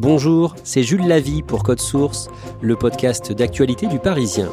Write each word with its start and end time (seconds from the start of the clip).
Bonjour, 0.00 0.54
c'est 0.62 0.84
Jules 0.84 1.08
Lavie 1.08 1.42
pour 1.42 1.64
Code 1.64 1.80
Source, 1.80 2.28
le 2.60 2.76
podcast 2.76 3.32
d'actualité 3.32 3.88
du 3.88 3.98
Parisien. 3.98 4.48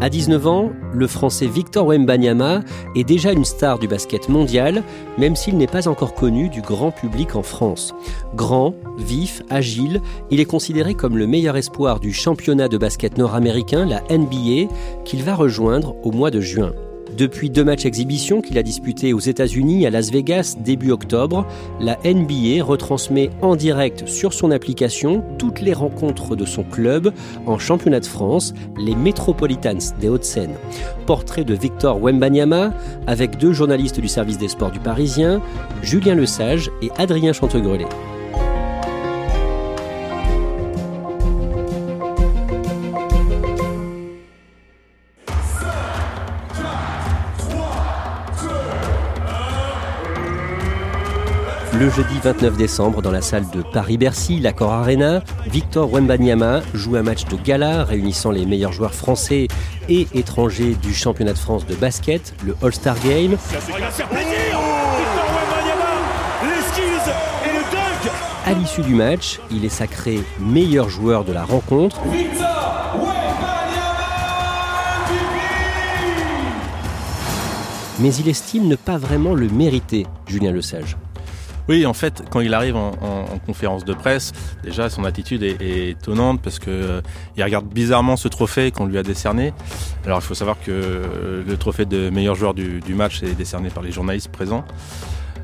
À 0.00 0.08
19 0.08 0.46
ans, 0.48 0.72
le 0.92 1.06
Français 1.06 1.46
Victor 1.46 1.86
Wembanyama 1.86 2.62
est 2.96 3.04
déjà 3.04 3.30
une 3.30 3.44
star 3.44 3.78
du 3.78 3.86
basket 3.86 4.28
mondial, 4.28 4.82
même 5.16 5.36
s'il 5.36 5.56
n'est 5.56 5.68
pas 5.68 5.86
encore 5.86 6.16
connu 6.16 6.48
du 6.48 6.60
grand 6.60 6.90
public 6.90 7.36
en 7.36 7.44
France. 7.44 7.94
Grand, 8.34 8.74
vif, 8.98 9.44
agile, 9.48 10.02
il 10.32 10.40
est 10.40 10.44
considéré 10.44 10.94
comme 10.94 11.16
le 11.16 11.28
meilleur 11.28 11.56
espoir 11.56 12.00
du 12.00 12.12
championnat 12.12 12.66
de 12.66 12.78
basket 12.78 13.16
nord-américain, 13.16 13.86
la 13.86 14.02
NBA, 14.10 14.74
qu'il 15.04 15.22
va 15.22 15.36
rejoindre 15.36 15.94
au 16.02 16.10
mois 16.10 16.32
de 16.32 16.40
juin. 16.40 16.72
Depuis 17.16 17.50
deux 17.50 17.64
matchs 17.64 17.84
exhibition 17.84 18.40
qu'il 18.40 18.56
a 18.56 18.62
disputés 18.62 19.12
aux 19.12 19.20
États-Unis 19.20 19.86
à 19.86 19.90
Las 19.90 20.10
Vegas 20.10 20.56
début 20.58 20.92
octobre, 20.92 21.46
la 21.78 21.98
NBA 22.04 22.64
retransmet 22.64 23.30
en 23.42 23.54
direct 23.54 24.08
sur 24.08 24.32
son 24.32 24.50
application 24.50 25.22
toutes 25.38 25.60
les 25.60 25.74
rencontres 25.74 26.36
de 26.36 26.46
son 26.46 26.62
club 26.62 27.12
en 27.46 27.58
championnat 27.58 28.00
de 28.00 28.06
France, 28.06 28.54
les 28.78 28.94
Metropolitans 28.94 29.94
des 30.00 30.08
Hauts-de-Seine. 30.08 30.54
Portrait 31.06 31.44
de 31.44 31.54
Victor 31.54 32.02
Wembanyama 32.02 32.72
avec 33.06 33.36
deux 33.36 33.52
journalistes 33.52 34.00
du 34.00 34.08
service 34.08 34.38
des 34.38 34.48
sports 34.48 34.70
du 34.70 34.80
Parisien, 34.80 35.42
Julien 35.82 36.14
Lesage 36.14 36.70
et 36.80 36.90
Adrien 36.96 37.32
Chantegrelet. 37.34 37.86
Le 51.82 51.90
jeudi 51.90 52.14
29 52.22 52.56
décembre, 52.56 53.02
dans 53.02 53.10
la 53.10 53.20
salle 53.20 53.44
de 53.50 53.60
Paris-Bercy, 53.60 54.38
l'Accor 54.38 54.70
Arena, 54.70 55.20
Victor 55.48 55.92
Wembanyama 55.92 56.60
joue 56.74 56.94
un 56.94 57.02
match 57.02 57.24
de 57.24 57.34
gala 57.34 57.82
réunissant 57.82 58.30
les 58.30 58.46
meilleurs 58.46 58.70
joueurs 58.70 58.94
français 58.94 59.48
et 59.88 60.06
étrangers 60.14 60.76
du 60.80 60.94
championnat 60.94 61.32
de 61.32 61.38
France 61.38 61.66
de 61.66 61.74
basket, 61.74 62.34
le 62.46 62.54
All-Star 62.62 62.94
Game. 63.00 63.36
À 68.46 68.52
l'issue 68.52 68.82
du 68.82 68.94
match, 68.94 69.40
il 69.50 69.64
est 69.64 69.68
sacré 69.68 70.20
meilleur 70.38 70.88
joueur 70.88 71.24
de 71.24 71.32
la 71.32 71.42
rencontre. 71.42 72.00
Mais 77.98 78.14
il 78.14 78.28
estime 78.28 78.68
ne 78.68 78.76
pas 78.76 78.98
vraiment 78.98 79.34
le 79.34 79.48
mériter, 79.48 80.06
Julien 80.28 80.52
Lesage. 80.52 80.96
Oui, 81.68 81.86
en 81.86 81.92
fait, 81.92 82.22
quand 82.30 82.40
il 82.40 82.54
arrive 82.54 82.76
en, 82.76 82.92
en, 83.00 83.34
en 83.34 83.38
conférence 83.38 83.84
de 83.84 83.92
presse, 83.92 84.32
déjà 84.64 84.90
son 84.90 85.04
attitude 85.04 85.42
est, 85.42 85.90
étonnante 85.90 86.40
parce 86.42 86.58
que 86.58 86.70
euh, 86.70 87.00
il 87.36 87.44
regarde 87.44 87.66
bizarrement 87.66 88.16
ce 88.16 88.28
trophée 88.28 88.70
qu'on 88.70 88.86
lui 88.86 88.98
a 88.98 89.02
décerné. 89.02 89.52
Alors 90.04 90.18
il 90.18 90.24
faut 90.24 90.34
savoir 90.34 90.56
que 90.60 90.70
euh, 90.70 91.42
le 91.46 91.56
trophée 91.56 91.84
de 91.84 92.10
meilleur 92.10 92.34
joueur 92.34 92.54
du, 92.54 92.80
match 92.94 93.22
est 93.22 93.34
décerné 93.34 93.70
par 93.70 93.82
les 93.82 93.92
journalistes 93.92 94.30
présents. 94.30 94.64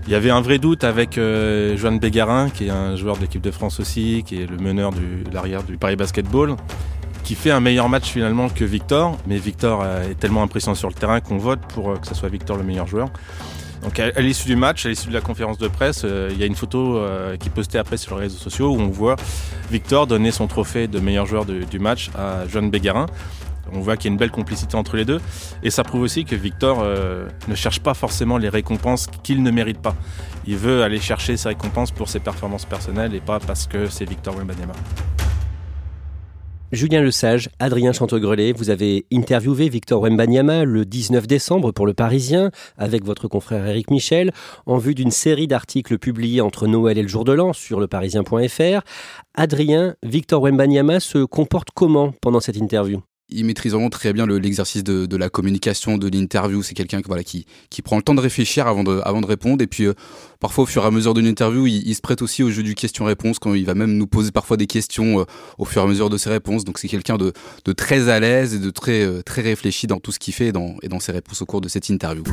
Il 0.06 0.12
y 0.12 0.14
avait 0.14 0.30
un 0.30 0.40
vrai 0.40 0.58
doute 0.58 0.84
avec 0.84 1.18
euh, 1.18 1.76
Joanne 1.76 1.98
Bégarin, 1.98 2.50
qui 2.50 2.66
est 2.66 2.70
un 2.70 2.96
joueur 2.96 3.16
de 3.16 3.22
l'équipe 3.22 3.42
de 3.42 3.50
France 3.50 3.78
aussi, 3.78 4.22
qui 4.26 4.42
est 4.42 4.46
le 4.46 4.56
meneur 4.56 4.90
de 4.92 5.32
l'arrière 5.32 5.62
du 5.62 5.76
Paris 5.76 5.96
Basketball 5.96 6.56
qui 7.28 7.34
fait 7.34 7.50
un 7.50 7.60
meilleur 7.60 7.90
match 7.90 8.10
finalement 8.10 8.48
que 8.48 8.64
Victor, 8.64 9.18
mais 9.26 9.36
Victor 9.36 9.84
est 9.84 10.14
tellement 10.14 10.42
impressionnant 10.42 10.74
sur 10.74 10.88
le 10.88 10.94
terrain 10.94 11.20
qu'on 11.20 11.36
vote 11.36 11.60
pour 11.74 11.90
euh, 11.90 11.96
que 11.96 12.06
ce 12.06 12.14
soit 12.14 12.30
Victor 12.30 12.56
le 12.56 12.64
meilleur 12.64 12.86
joueur. 12.86 13.10
Donc 13.82 13.98
à, 14.00 14.10
l'issue 14.20 14.46
du 14.46 14.56
match, 14.56 14.86
à 14.86 14.88
l'issue 14.88 15.08
de 15.08 15.14
la 15.14 15.20
conférence 15.20 15.58
de 15.58 15.68
presse, 15.68 16.02
euh, 16.04 16.28
il 16.32 16.38
y 16.38 16.42
a 16.42 16.46
une 16.46 16.54
photo 16.54 16.96
euh, 16.96 17.36
qui 17.36 17.48
est 17.48 17.52
postée 17.52 17.78
après 17.78 17.96
sur 17.96 18.16
les 18.16 18.22
réseaux 18.22 18.38
sociaux 18.38 18.70
où 18.70 18.80
on 18.80 18.88
voit 18.88 19.16
Victor 19.70 20.06
donner 20.06 20.30
son 20.30 20.46
trophée 20.46 20.88
de 20.88 20.98
meilleur 21.00 21.26
joueur 21.26 21.44
du 21.44 21.78
match 21.78 22.10
à 22.16 22.46
Joanne 22.48 22.70
Bégarin. 22.70 23.06
On 23.72 23.80
voit 23.80 23.96
qu'il 23.96 24.06
y 24.06 24.08
a 24.08 24.12
une 24.12 24.18
belle 24.18 24.30
complicité 24.30 24.76
entre 24.76 24.96
les 24.96 25.04
deux. 25.04 25.20
Et 25.62 25.70
ça 25.70 25.84
prouve 25.84 26.02
aussi 26.02 26.24
que 26.24 26.34
Victor 26.34 26.80
euh, 26.82 27.28
ne 27.48 27.54
cherche 27.54 27.80
pas 27.80 27.94
forcément 27.94 28.38
les 28.38 28.48
récompenses 28.48 29.08
qu'il 29.22 29.42
ne 29.42 29.50
mérite 29.50 29.80
pas. 29.80 29.94
Il 30.46 30.56
veut 30.56 30.82
aller 30.82 31.00
chercher 31.00 31.36
ses 31.36 31.50
récompenses 31.50 31.90
pour 31.90 32.08
ses 32.08 32.20
performances 32.20 32.64
personnelles 32.64 33.14
et 33.14 33.20
pas 33.20 33.38
parce 33.40 33.66
que 33.66 33.86
c'est 33.86 34.08
Victor 34.08 34.36
Wembanyama. 34.36 34.72
Julien 36.70 37.00
Lesage, 37.00 37.48
Adrien 37.60 37.92
Chantegrelet, 37.92 38.52
vous 38.52 38.68
avez 38.68 39.06
interviewé 39.10 39.70
Victor 39.70 40.02
Wembanyama 40.02 40.66
le 40.66 40.84
19 40.84 41.26
décembre 41.26 41.72
pour 41.72 41.86
Le 41.86 41.94
Parisien 41.94 42.50
avec 42.76 43.04
votre 43.04 43.26
confrère 43.26 43.66
Éric 43.66 43.90
Michel 43.90 44.32
en 44.66 44.76
vue 44.76 44.94
d'une 44.94 45.10
série 45.10 45.46
d'articles 45.46 45.98
publiés 45.98 46.42
entre 46.42 46.66
Noël 46.66 46.98
et 46.98 47.02
le 47.02 47.08
jour 47.08 47.24
de 47.24 47.32
l'an 47.32 47.54
sur 47.54 47.80
leparisien.fr. 47.80 48.82
Adrien, 49.34 49.94
Victor 50.02 50.42
Wembanyama 50.42 51.00
se 51.00 51.24
comporte 51.24 51.68
comment 51.74 52.12
pendant 52.20 52.40
cette 52.40 52.56
interview? 52.56 53.00
Il 53.30 53.44
maîtrise 53.46 53.72
vraiment 53.72 53.90
très 53.90 54.12
bien 54.14 54.26
l'exercice 54.26 54.84
de, 54.84 55.16
la 55.16 55.28
communication, 55.28 55.98
de 55.98 56.08
l'interview. 56.08 56.62
C'est 56.62 56.74
quelqu'un 56.74 57.00
voilà, 57.06 57.22
qui, 57.22 57.46
prend 57.82 57.96
le 57.96 58.02
temps 58.02 58.14
de 58.14 58.20
réfléchir 58.20 58.66
avant 58.66 58.84
de, 58.84 59.00
avant 59.04 59.20
de 59.20 59.26
répondre. 59.26 59.62
Et 59.62 59.66
puis, 59.66 59.84
euh, 59.84 59.92
parfois, 60.40 60.64
au 60.64 60.66
fur 60.66 60.84
et 60.84 60.86
à 60.86 60.90
mesure 60.90 61.14
d'une 61.14 61.26
interview, 61.26 61.66
il, 61.66 61.94
se 61.94 62.00
prête 62.00 62.22
aussi 62.22 62.42
au 62.42 62.50
jeu 62.50 62.62
du 62.62 62.74
question-réponse, 62.74 63.38
quand 63.38 63.54
il 63.54 63.64
va 63.64 63.74
même 63.74 63.92
nous 63.96 64.06
poser 64.06 64.30
parfois 64.30 64.56
des 64.56 64.66
questions 64.66 65.20
euh, 65.20 65.24
au 65.58 65.64
fur 65.64 65.82
et 65.82 65.84
à 65.84 65.88
mesure 65.88 66.10
de 66.10 66.16
ses 66.16 66.30
réponses. 66.30 66.64
Donc, 66.64 66.78
c'est 66.78 66.88
quelqu'un 66.88 67.16
de, 67.16 67.32
très 67.76 68.08
à 68.08 68.20
l'aise 68.20 68.54
et 68.54 68.58
de 68.58 68.70
très, 68.70 69.02
euh, 69.02 69.22
très 69.22 69.42
réfléchi 69.42 69.86
dans 69.86 70.00
tout 70.00 70.12
ce 70.12 70.18
qu'il 70.18 70.34
fait 70.34 70.48
et 70.48 70.52
dans, 70.52 70.76
et 70.82 70.88
dans 70.88 71.00
ses 71.00 71.12
réponses 71.12 71.42
au 71.42 71.46
cours 71.46 71.60
de 71.60 71.68
cette 71.68 71.88
interview. 71.88 72.24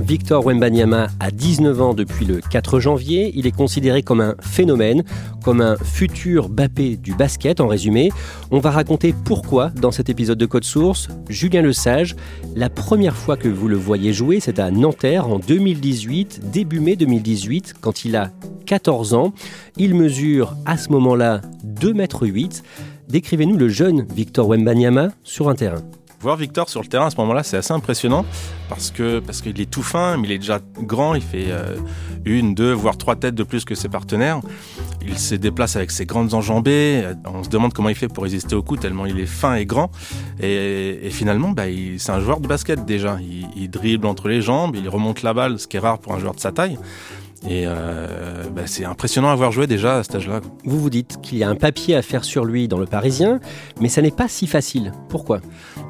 Victor 0.00 0.46
Wembanyama 0.46 1.08
a 1.20 1.30
19 1.30 1.80
ans 1.82 1.92
depuis 1.92 2.24
le 2.24 2.40
4 2.40 2.80
janvier. 2.80 3.32
Il 3.34 3.46
est 3.46 3.54
considéré 3.54 4.02
comme 4.02 4.20
un 4.20 4.36
phénomène, 4.40 5.02
comme 5.44 5.60
un 5.60 5.76
futur 5.76 6.48
Bappé 6.48 6.96
du 6.96 7.14
basket 7.14 7.60
en 7.60 7.66
résumé. 7.66 8.10
On 8.50 8.58
va 8.58 8.70
raconter 8.70 9.14
pourquoi 9.24 9.70
dans 9.70 9.90
cet 9.90 10.08
épisode 10.08 10.38
de 10.38 10.46
Code 10.46 10.64
Source. 10.64 11.08
Julien 11.28 11.62
Lesage, 11.62 12.16
la 12.56 12.70
première 12.70 13.16
fois 13.16 13.36
que 13.36 13.48
vous 13.48 13.68
le 13.68 13.76
voyez 13.76 14.12
jouer, 14.12 14.40
c'est 14.40 14.58
à 14.58 14.70
Nanterre 14.70 15.28
en 15.28 15.38
2018, 15.38 16.50
début 16.50 16.77
mai 16.80 16.96
2018, 16.96 17.74
quand 17.80 18.04
il 18.04 18.16
a 18.16 18.30
14 18.66 19.14
ans. 19.14 19.32
Il 19.76 19.94
mesure 19.94 20.54
à 20.66 20.76
ce 20.76 20.90
moment-là 20.90 21.40
2 21.64 21.94
mètres 21.94 22.26
8. 22.26 22.62
Décrivez-nous 23.08 23.56
le 23.56 23.68
jeune 23.68 24.06
Victor 24.14 24.48
Wembanyama 24.48 25.08
sur 25.22 25.48
un 25.48 25.54
terrain. 25.54 25.82
Voir 26.20 26.36
Victor 26.36 26.68
sur 26.68 26.82
le 26.82 26.88
terrain 26.88 27.06
à 27.06 27.10
ce 27.10 27.16
moment-là, 27.18 27.44
c'est 27.44 27.56
assez 27.56 27.72
impressionnant 27.72 28.24
parce 28.68 28.90
que 28.90 29.20
parce 29.20 29.40
qu'il 29.40 29.60
est 29.60 29.70
tout 29.70 29.84
fin, 29.84 30.16
mais 30.16 30.26
il 30.26 30.32
est 30.32 30.38
déjà 30.38 30.58
grand. 30.76 31.14
Il 31.14 31.22
fait 31.22 31.46
euh, 31.48 31.76
une, 32.24 32.54
deux, 32.54 32.72
voire 32.72 32.98
trois 32.98 33.14
têtes 33.14 33.36
de 33.36 33.44
plus 33.44 33.64
que 33.64 33.76
ses 33.76 33.88
partenaires. 33.88 34.40
Il 35.02 35.18
se 35.18 35.34
déplace 35.34 35.76
avec 35.76 35.90
ses 35.90 36.06
grandes 36.06 36.34
enjambées. 36.34 37.04
On 37.24 37.42
se 37.42 37.48
demande 37.48 37.72
comment 37.72 37.88
il 37.88 37.94
fait 37.94 38.08
pour 38.08 38.24
résister 38.24 38.54
au 38.54 38.62
coup 38.62 38.76
tellement 38.76 39.06
il 39.06 39.18
est 39.20 39.26
fin 39.26 39.54
et 39.54 39.64
grand. 39.64 39.90
Et, 40.40 41.08
finalement, 41.10 41.50
bah, 41.50 41.64
c'est 41.98 42.12
un 42.12 42.20
joueur 42.20 42.40
de 42.40 42.48
basket 42.48 42.84
déjà. 42.84 43.18
Il, 43.20 43.46
il 43.56 43.70
dribble 43.70 44.06
entre 44.06 44.28
les 44.28 44.42
jambes, 44.42 44.76
il 44.76 44.88
remonte 44.88 45.22
la 45.22 45.34
balle, 45.34 45.58
ce 45.58 45.66
qui 45.66 45.76
est 45.76 45.80
rare 45.80 45.98
pour 45.98 46.14
un 46.14 46.18
joueur 46.18 46.34
de 46.34 46.40
sa 46.40 46.52
taille. 46.52 46.78
Et 47.46 47.64
euh, 47.66 48.44
bah, 48.50 48.62
c'est 48.66 48.84
impressionnant 48.84 49.30
à 49.30 49.34
voir 49.36 49.52
jouer 49.52 49.66
déjà 49.66 49.98
à 49.98 50.02
cet 50.02 50.16
âge-là. 50.16 50.40
Vous 50.64 50.80
vous 50.80 50.90
dites 50.90 51.20
qu'il 51.22 51.38
y 51.38 51.44
a 51.44 51.48
un 51.48 51.54
papier 51.54 51.94
à 51.94 52.02
faire 52.02 52.24
sur 52.24 52.44
lui 52.44 52.66
dans 52.66 52.78
le 52.78 52.86
Parisien, 52.86 53.38
mais 53.80 53.88
ça 53.88 54.02
n'est 54.02 54.10
pas 54.10 54.26
si 54.28 54.46
facile. 54.46 54.92
Pourquoi? 55.08 55.40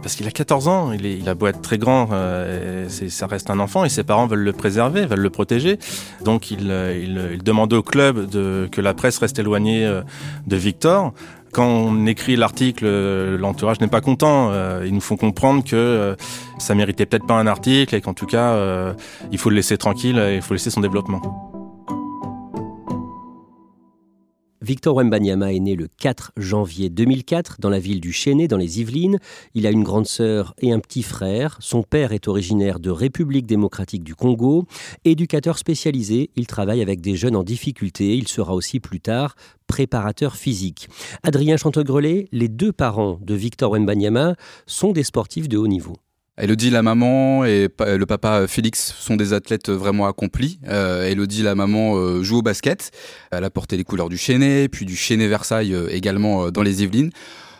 Parce 0.03 0.15
qu'il 0.15 0.27
a 0.27 0.31
14 0.31 0.69
ans, 0.69 0.93
il, 0.93 1.07
est, 1.07 1.17
il 1.17 1.29
a 1.29 1.35
beau 1.35 1.47
être 1.47 1.63
très 1.63 1.79
grand, 1.79 2.11
euh, 2.13 2.87
ça 2.89 3.27
reste 3.27 3.49
un 3.49 3.61
enfant 3.61 3.85
et 3.85 3.89
ses 3.89 4.05
parents 4.05 4.27
veulent 4.27 4.45
le 4.45 4.53
préserver, 4.53 5.07
veulent 5.07 5.21
le 5.21 5.31
protéger. 5.31 5.79
Donc 6.23 6.51
il, 6.51 6.71
il, 6.71 7.31
il 7.33 7.43
demande 7.43 7.73
au 7.73 7.83
club 7.83 8.29
de, 8.29 8.69
que 8.71 8.81
la 8.83 8.93
presse 8.93 9.19
reste 9.19 9.39
éloignée 9.39 9.87
euh, 9.87 10.03
de 10.47 10.57
Victor. 10.57 11.15
Quand 11.53 11.67
on 11.67 12.07
écrit 12.07 12.37
l'article, 12.37 12.87
l'entourage 13.37 13.81
n'est 13.81 13.89
pas 13.89 14.01
content. 14.01 14.51
Euh, 14.51 14.85
ils 14.87 14.95
nous 14.95 15.01
font 15.01 15.17
comprendre 15.17 15.65
que 15.65 15.77
euh, 15.77 16.15
ça 16.59 16.75
méritait 16.75 17.07
peut-être 17.07 17.27
pas 17.27 17.35
un 17.35 17.47
article 17.47 17.95
et 17.95 18.01
qu'en 18.01 18.15
tout 18.15 18.27
cas, 18.27 18.53
euh, 18.53 18.93
il 19.33 19.39
faut 19.39 19.51
le 19.51 19.57
laisser 19.57 19.79
tranquille, 19.79 20.23
il 20.35 20.43
faut 20.43 20.55
laisser 20.55 20.71
son 20.71 20.81
développement. 20.81 21.48
Victor 24.61 24.97
Wembanyama 24.97 25.53
est 25.53 25.61
né 25.61 25.77
le 25.77 25.87
4 25.87 26.33
janvier 26.37 26.91
2004 26.91 27.61
dans 27.61 27.71
la 27.71 27.79
ville 27.79 28.01
du 28.01 28.13
Chénet, 28.13 28.49
dans 28.49 28.57
les 28.57 28.81
Yvelines. 28.81 29.19
Il 29.55 29.67
a 29.67 29.71
une 29.71 29.85
grande 29.85 30.07
sœur 30.07 30.55
et 30.61 30.73
un 30.73 30.81
petit 30.81 31.05
frère. 31.05 31.57
Son 31.61 31.83
père 31.83 32.13
est 32.13 32.27
originaire 32.27 32.81
de 32.81 32.91
République 32.91 33.47
démocratique 33.47 34.03
du 34.03 34.17
Congo. 34.17 34.67
Éducateur 35.05 35.59
spécialisé, 35.59 36.31
il 36.35 36.49
travaille 36.49 36.83
avec 36.83 37.01
des 37.01 37.15
jeunes 37.15 37.37
en 37.37 37.45
difficulté. 37.45 38.17
Il 38.17 38.27
sera 38.27 38.55
aussi 38.55 38.81
plus 38.81 39.01
tard 39.01 39.37
préparateur 39.69 40.35
physique. 40.35 40.89
Adrien 41.23 41.57
Chantegrelet, 41.57 42.27
les 42.33 42.49
deux 42.49 42.73
parents 42.73 43.21
de 43.23 43.35
Victor 43.35 43.73
Wembanyama 43.73 44.35
sont 44.67 44.93
des 44.93 45.05
sportifs 45.05 45.49
de 45.49 45.59
haut 45.59 45.69
niveau. 45.69 45.97
Elodie, 46.41 46.71
la 46.71 46.83
maman, 46.83 47.45
et 47.45 47.69
le 47.81 48.05
papa 48.05 48.47
Félix 48.47 48.95
sont 48.97 49.17
des 49.17 49.33
athlètes 49.33 49.71
vraiment 49.71 50.07
accomplis. 50.07 50.61
Euh, 50.69 51.09
Elodie, 51.09 51.43
la 51.43 51.57
maman, 51.57 51.97
euh, 51.97 52.23
joue 52.23 52.39
au 52.39 52.43
basket. 52.43 52.93
Elle 53.33 53.45
a 53.45 53.51
porté 53.51 53.77
les 53.77 53.85
couleurs 53.85 54.09
du 54.09 54.17
Chénet, 54.17 54.69
puis 54.69 54.87
du 54.87 54.95
Chénet 54.95 55.27
Versailles 55.27 55.75
euh, 55.75 55.89
également 55.91 56.45
euh, 56.45 56.51
dans 56.51 56.63
les 56.63 56.83
Yvelines. 56.85 57.11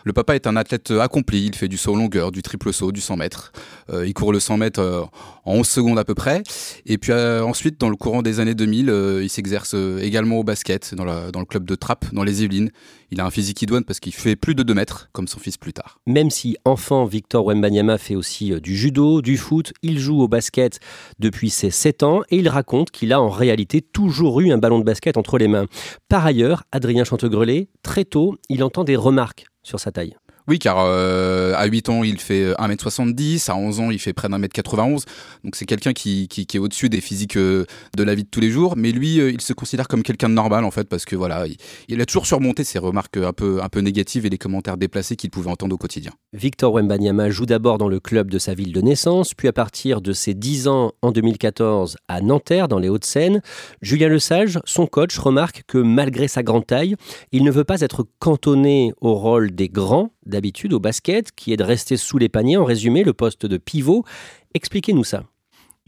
Le 0.03 0.13
papa 0.13 0.35
est 0.35 0.47
un 0.47 0.55
athlète 0.55 0.91
accompli, 0.91 1.45
il 1.45 1.55
fait 1.55 1.67
du 1.67 1.77
saut 1.77 1.95
longueur, 1.95 2.31
du 2.31 2.41
triple 2.41 2.73
saut, 2.73 2.91
du 2.91 3.01
100 3.01 3.17
mètres. 3.17 3.51
Euh, 3.89 4.07
il 4.07 4.13
court 4.13 4.31
le 4.31 4.39
100 4.39 4.57
mètres 4.57 4.79
euh, 4.79 5.03
en 5.49 5.55
11 5.55 5.67
secondes 5.67 5.99
à 5.99 6.05
peu 6.05 6.13
près. 6.13 6.43
Et 6.85 6.97
puis 6.97 7.11
euh, 7.11 7.43
ensuite, 7.43 7.79
dans 7.79 7.89
le 7.89 7.95
courant 7.95 8.21
des 8.21 8.39
années 8.39 8.53
2000, 8.53 8.89
euh, 8.89 9.23
il 9.23 9.29
s'exerce 9.29 9.73
euh, 9.73 9.99
également 9.99 10.37
au 10.37 10.43
basket, 10.43 10.93
dans, 10.93 11.05
le 11.05 11.45
club 11.45 11.65
de 11.65 11.75
Trappes, 11.75 12.05
dans 12.13 12.23
les 12.23 12.43
Yvelines. 12.43 12.69
Il 13.11 13.19
a 13.19 13.25
un 13.25 13.31
physique 13.31 13.59
idoine 13.63 13.83
parce 13.83 13.99
qu'il 13.99 14.13
fait 14.13 14.35
plus 14.35 14.53
de 14.53 14.61
2 14.61 14.73
mètres, 14.75 15.09
comme 15.11 15.27
son 15.27 15.39
fils 15.39 15.57
plus 15.57 15.73
tard. 15.73 15.99
Même 16.05 16.29
si 16.29 16.57
enfant, 16.65 17.05
Victor 17.05 17.45
Wembanyama 17.47 17.97
fait 17.97 18.15
aussi 18.15 18.51
du 18.61 18.77
judo, 18.77 19.23
du 19.23 19.37
foot, 19.37 19.73
il 19.81 19.97
joue 19.97 20.21
au 20.21 20.27
basket 20.27 20.79
depuis 21.17 21.49
ses 21.49 21.71
7 21.71 22.03
ans 22.03 22.21
et 22.29 22.37
il 22.37 22.47
raconte 22.47 22.91
qu'il 22.91 23.11
a 23.11 23.19
en 23.19 23.29
réalité 23.29 23.81
toujours 23.81 24.41
eu 24.41 24.51
un 24.51 24.59
ballon 24.59 24.77
de 24.77 24.83
basket 24.83 25.17
entre 25.17 25.39
les 25.39 25.47
mains. 25.47 25.65
Par 26.07 26.23
ailleurs, 26.23 26.63
Adrien 26.71 27.03
Chantegrelet, 27.03 27.69
très 27.81 28.05
tôt, 28.05 28.37
il 28.49 28.63
entend 28.63 28.83
des 28.83 28.95
remarques 28.95 29.48
sur 29.63 29.79
sa 29.79 29.91
taille. 29.91 30.15
Oui, 30.49 30.57
car 30.57 30.79
euh, 30.79 31.53
à 31.55 31.67
8 31.67 31.89
ans, 31.89 32.03
il 32.03 32.19
fait 32.19 32.53
1m70, 32.53 33.51
à 33.51 33.55
11 33.55 33.81
ans, 33.81 33.91
il 33.91 33.99
fait 33.99 34.13
près 34.13 34.29
d'un 34.29 34.39
mètre 34.39 34.55
91. 34.55 35.05
Donc 35.43 35.55
c'est 35.55 35.67
quelqu'un 35.67 35.93
qui, 35.93 36.27
est 36.35 36.57
au-dessus 36.57 36.89
des 36.89 37.01
physiques 37.01 37.37
euh, 37.37 37.65
de 37.95 38.01
la 38.01 38.15
vie 38.15 38.23
de 38.23 38.29
tous 38.29 38.39
les 38.39 38.49
jours. 38.49 38.73
Mais 38.75 38.91
lui, 38.91 39.19
euh, 39.19 39.29
il 39.29 39.41
se 39.41 39.53
considère 39.53 39.87
comme 39.87 40.01
quelqu'un 40.01 40.27
de 40.27 40.33
normal, 40.33 40.65
en 40.65 40.71
fait, 40.71 40.85
parce 40.85 41.05
que 41.05 41.15
voilà, 41.15 41.45
il, 41.87 42.01
a 42.01 42.05
toujours 42.07 42.25
surmonté 42.25 42.63
ses 42.63 42.79
remarques 42.79 43.17
un 43.17 43.31
peu, 43.31 43.61
un 43.61 43.69
peu 43.69 43.81
négatives 43.81 44.25
et 44.25 44.29
les 44.29 44.39
commentaires 44.39 44.77
déplacés 44.77 45.15
qu'il 45.15 45.29
pouvait 45.29 45.51
entendre 45.51 45.75
au 45.75 45.77
quotidien. 45.77 46.13
Victor 46.33 46.73
Wembanyama 46.73 47.29
joue 47.29 47.45
d'abord 47.45 47.77
dans 47.77 47.87
le 47.87 47.99
club 47.99 48.31
de 48.31 48.39
sa 48.39 48.55
ville 48.55 48.73
de 48.73 48.81
naissance, 48.81 49.35
puis 49.35 49.47
à 49.47 49.53
partir 49.53 50.01
de 50.01 50.13
ses 50.13 50.33
10 50.33 50.67
ans 50.67 50.93
en 51.03 51.11
2014 51.11 51.97
à 52.07 52.21
Nanterre, 52.21 52.67
dans 52.67 52.79
les 52.79 52.89
Hauts-de-Seine. 52.89 53.43
Julien 53.83 54.09
Lesage, 54.09 54.59
son 54.65 54.87
coach, 54.87 55.15
remarque 55.19 55.61
que 55.67 55.77
malgré 55.77 56.27
sa 56.27 56.41
grande 56.41 56.65
taille, 56.65 56.95
il 57.31 57.43
ne 57.43 57.51
veut 57.51 57.65
pas 57.65 57.81
être 57.81 58.07
cantonné 58.17 58.93
au 58.99 59.13
rôle 59.13 59.51
des 59.51 59.69
grands 59.69 60.09
d'habitude 60.29 60.73
au 60.73 60.79
basket, 60.79 61.31
qui 61.31 61.53
est 61.53 61.57
de 61.57 61.63
rester 61.63 61.97
sous 61.97 62.17
les 62.17 62.29
paniers, 62.29 62.57
en 62.57 62.65
résumé, 62.65 63.03
le 63.03 63.13
poste 63.13 63.45
de 63.45 63.57
pivot. 63.57 64.05
Expliquez-nous 64.53 65.03
ça. 65.03 65.25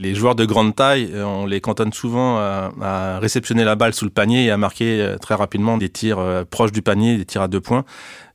Les 0.02 0.16
joueurs 0.16 0.34
de 0.34 0.46
grande 0.46 0.76
taille, 0.76 1.14
on 1.16 1.46
les 1.46 1.62
cantonne 1.62 1.94
souvent 1.94 2.40
à, 2.40 3.20
réceptionner 3.20 3.64
la 3.64 3.76
balle 3.76 3.94
sous 3.94 4.06
le 4.06 4.10
panier 4.10 4.46
et 4.46 4.50
à 4.50 4.58
marquer 4.58 5.16
très 5.22 5.36
rapidement 5.36 5.78
des 5.78 5.90
tirs 5.90 6.46
proches 6.50 6.72
du 6.72 6.82
panier, 6.82 7.18
des 7.18 7.26
tirs 7.26 7.44
à 7.44 7.48
deux 7.48 7.62
points. 7.62 7.86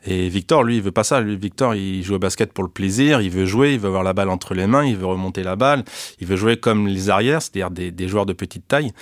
Et 0.09 0.29
Victor, 0.29 0.63
lui, 0.63 0.77
il 0.77 0.83
veut 0.83 0.93
pas 0.93 1.05
ça. 1.05 1.21
Victor, 1.21 1.75
il 1.75 2.03
joue 2.05 2.15
au 2.15 2.19
basket 2.19 2.53
pour 2.53 2.63
le 2.63 2.71
plaisir. 2.71 3.21
Il 3.21 3.31
veut 3.31 3.45
jouer, 3.45 3.75
il 3.75 3.81
veut 3.81 3.89
avoir 3.89 4.05
la 4.05 4.13
balle 4.13 4.29
entre 4.29 4.55
les 4.55 4.67
mains, 4.67 4.85
il 4.85 4.97
veut 4.97 5.07
remonter 5.07 5.43
la 5.43 5.57
balle. 5.57 5.85
Il 6.21 6.29
veut 6.29 6.37
jouer 6.37 6.57
comme 6.57 6.87
les 6.87 7.11
arrières, 7.11 7.43
c'est-à-dire 7.43 7.71
des, 7.71 8.09
joueurs 8.09 8.27
de 8.27 8.33
petite 8.33 8.69
taille. 8.69 8.93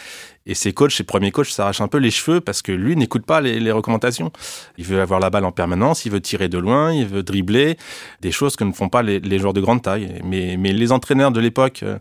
Et 0.46 0.55
ses 0.55 0.72
coachs, 0.72 0.93
ses 0.93 1.05
premiers 1.05 1.31
coachs, 1.31 1.46
s'arrachent 1.46 1.82
un 1.82 1.88
peu 1.88 1.99
les 1.99 2.10
cheveux 2.10 2.40
parce 2.40 2.62
que 2.62 2.72
lui 2.72 2.96
n'écoute 2.96 3.26
pas 3.26 3.43
les, 3.43 3.70
recommandations. 3.70 4.32
Il 4.78 4.84
veut 4.84 5.00
avoir 5.00 5.20
la 5.20 5.28
balle 5.28 5.44
en 5.44 5.52
permanence, 5.52 6.06
il 6.06 6.12
veut 6.12 6.20
tirer 6.20 6.49
de 6.49 6.58
loin, 6.58 6.93
il 6.93 7.06
veut 7.06 7.22
dribbler, 7.22 7.76
des 8.20 8.32
choses 8.32 8.56
que 8.56 8.64
ne 8.64 8.72
font 8.72 8.88
pas 8.88 9.02
les, 9.02 9.38
joueurs 9.38 9.55
de 9.55 9.60
grande 9.60 9.82
taille. 9.82 10.20
Mais, 10.25 10.56
les 10.56 10.93
entraîneurs 10.93 11.32
de 11.32 11.40
l'époque 11.40 11.81
euh, 11.82 11.99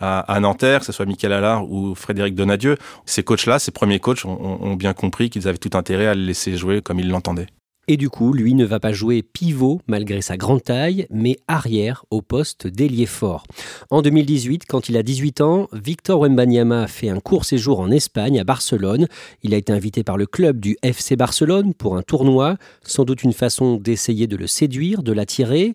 à, 0.00 0.40
Nanterre, 0.40 0.80
que 0.80 0.86
ce 0.86 0.92
soit 0.92 1.06
Michael 1.06 1.32
Allard 1.32 1.70
ou 1.70 1.94
Frédéric 1.94 2.34
Donadieu, 2.34 2.76
ces 3.06 3.22
coachs-là, 3.22 3.58
ces 3.58 3.70
premiers 3.70 4.00
coachs, 4.00 4.24
ont, 4.24 4.58
ont 4.62 4.74
bien 4.74 4.92
compris 4.92 5.30
qu'ils 5.30 5.48
avaient 5.48 5.58
tout 5.58 5.70
intérêt 5.74 6.06
à 6.06 6.14
le 6.14 6.22
laisser 6.22 6.56
jouer 6.56 6.82
comme 6.82 7.00
ils 7.00 7.08
l'entendaient. 7.08 7.46
Et 7.88 7.96
du 7.96 8.10
coup, 8.10 8.32
lui 8.32 8.54
ne 8.54 8.64
va 8.64 8.80
pas 8.80 8.92
jouer 8.92 9.22
pivot 9.22 9.80
malgré 9.86 10.20
sa 10.20 10.36
grande 10.36 10.62
taille, 10.62 11.06
mais 11.08 11.36
arrière 11.46 12.04
au 12.10 12.20
poste 12.20 12.66
d'ailier 12.66 13.06
fort. 13.06 13.44
En 13.90 14.02
2018, 14.02 14.64
quand 14.66 14.88
il 14.88 14.96
a 14.96 15.04
18 15.04 15.40
ans, 15.40 15.68
Victor 15.72 16.20
Wembanyama 16.20 16.88
fait 16.88 17.10
un 17.10 17.20
court 17.20 17.44
séjour 17.44 17.78
en 17.78 17.92
Espagne, 17.92 18.40
à 18.40 18.44
Barcelone. 18.44 19.06
Il 19.44 19.54
a 19.54 19.56
été 19.56 19.72
invité 19.72 20.02
par 20.02 20.16
le 20.16 20.26
club 20.26 20.58
du 20.58 20.76
FC 20.82 21.14
Barcelone 21.14 21.74
pour 21.74 21.96
un 21.96 22.02
tournoi, 22.02 22.56
sans 22.82 23.04
doute 23.04 23.22
une 23.22 23.32
façon 23.32 23.76
d'essayer 23.76 24.26
de 24.26 24.36
le 24.36 24.48
séduire, 24.48 25.04
de 25.04 25.12
l'attirer, 25.12 25.74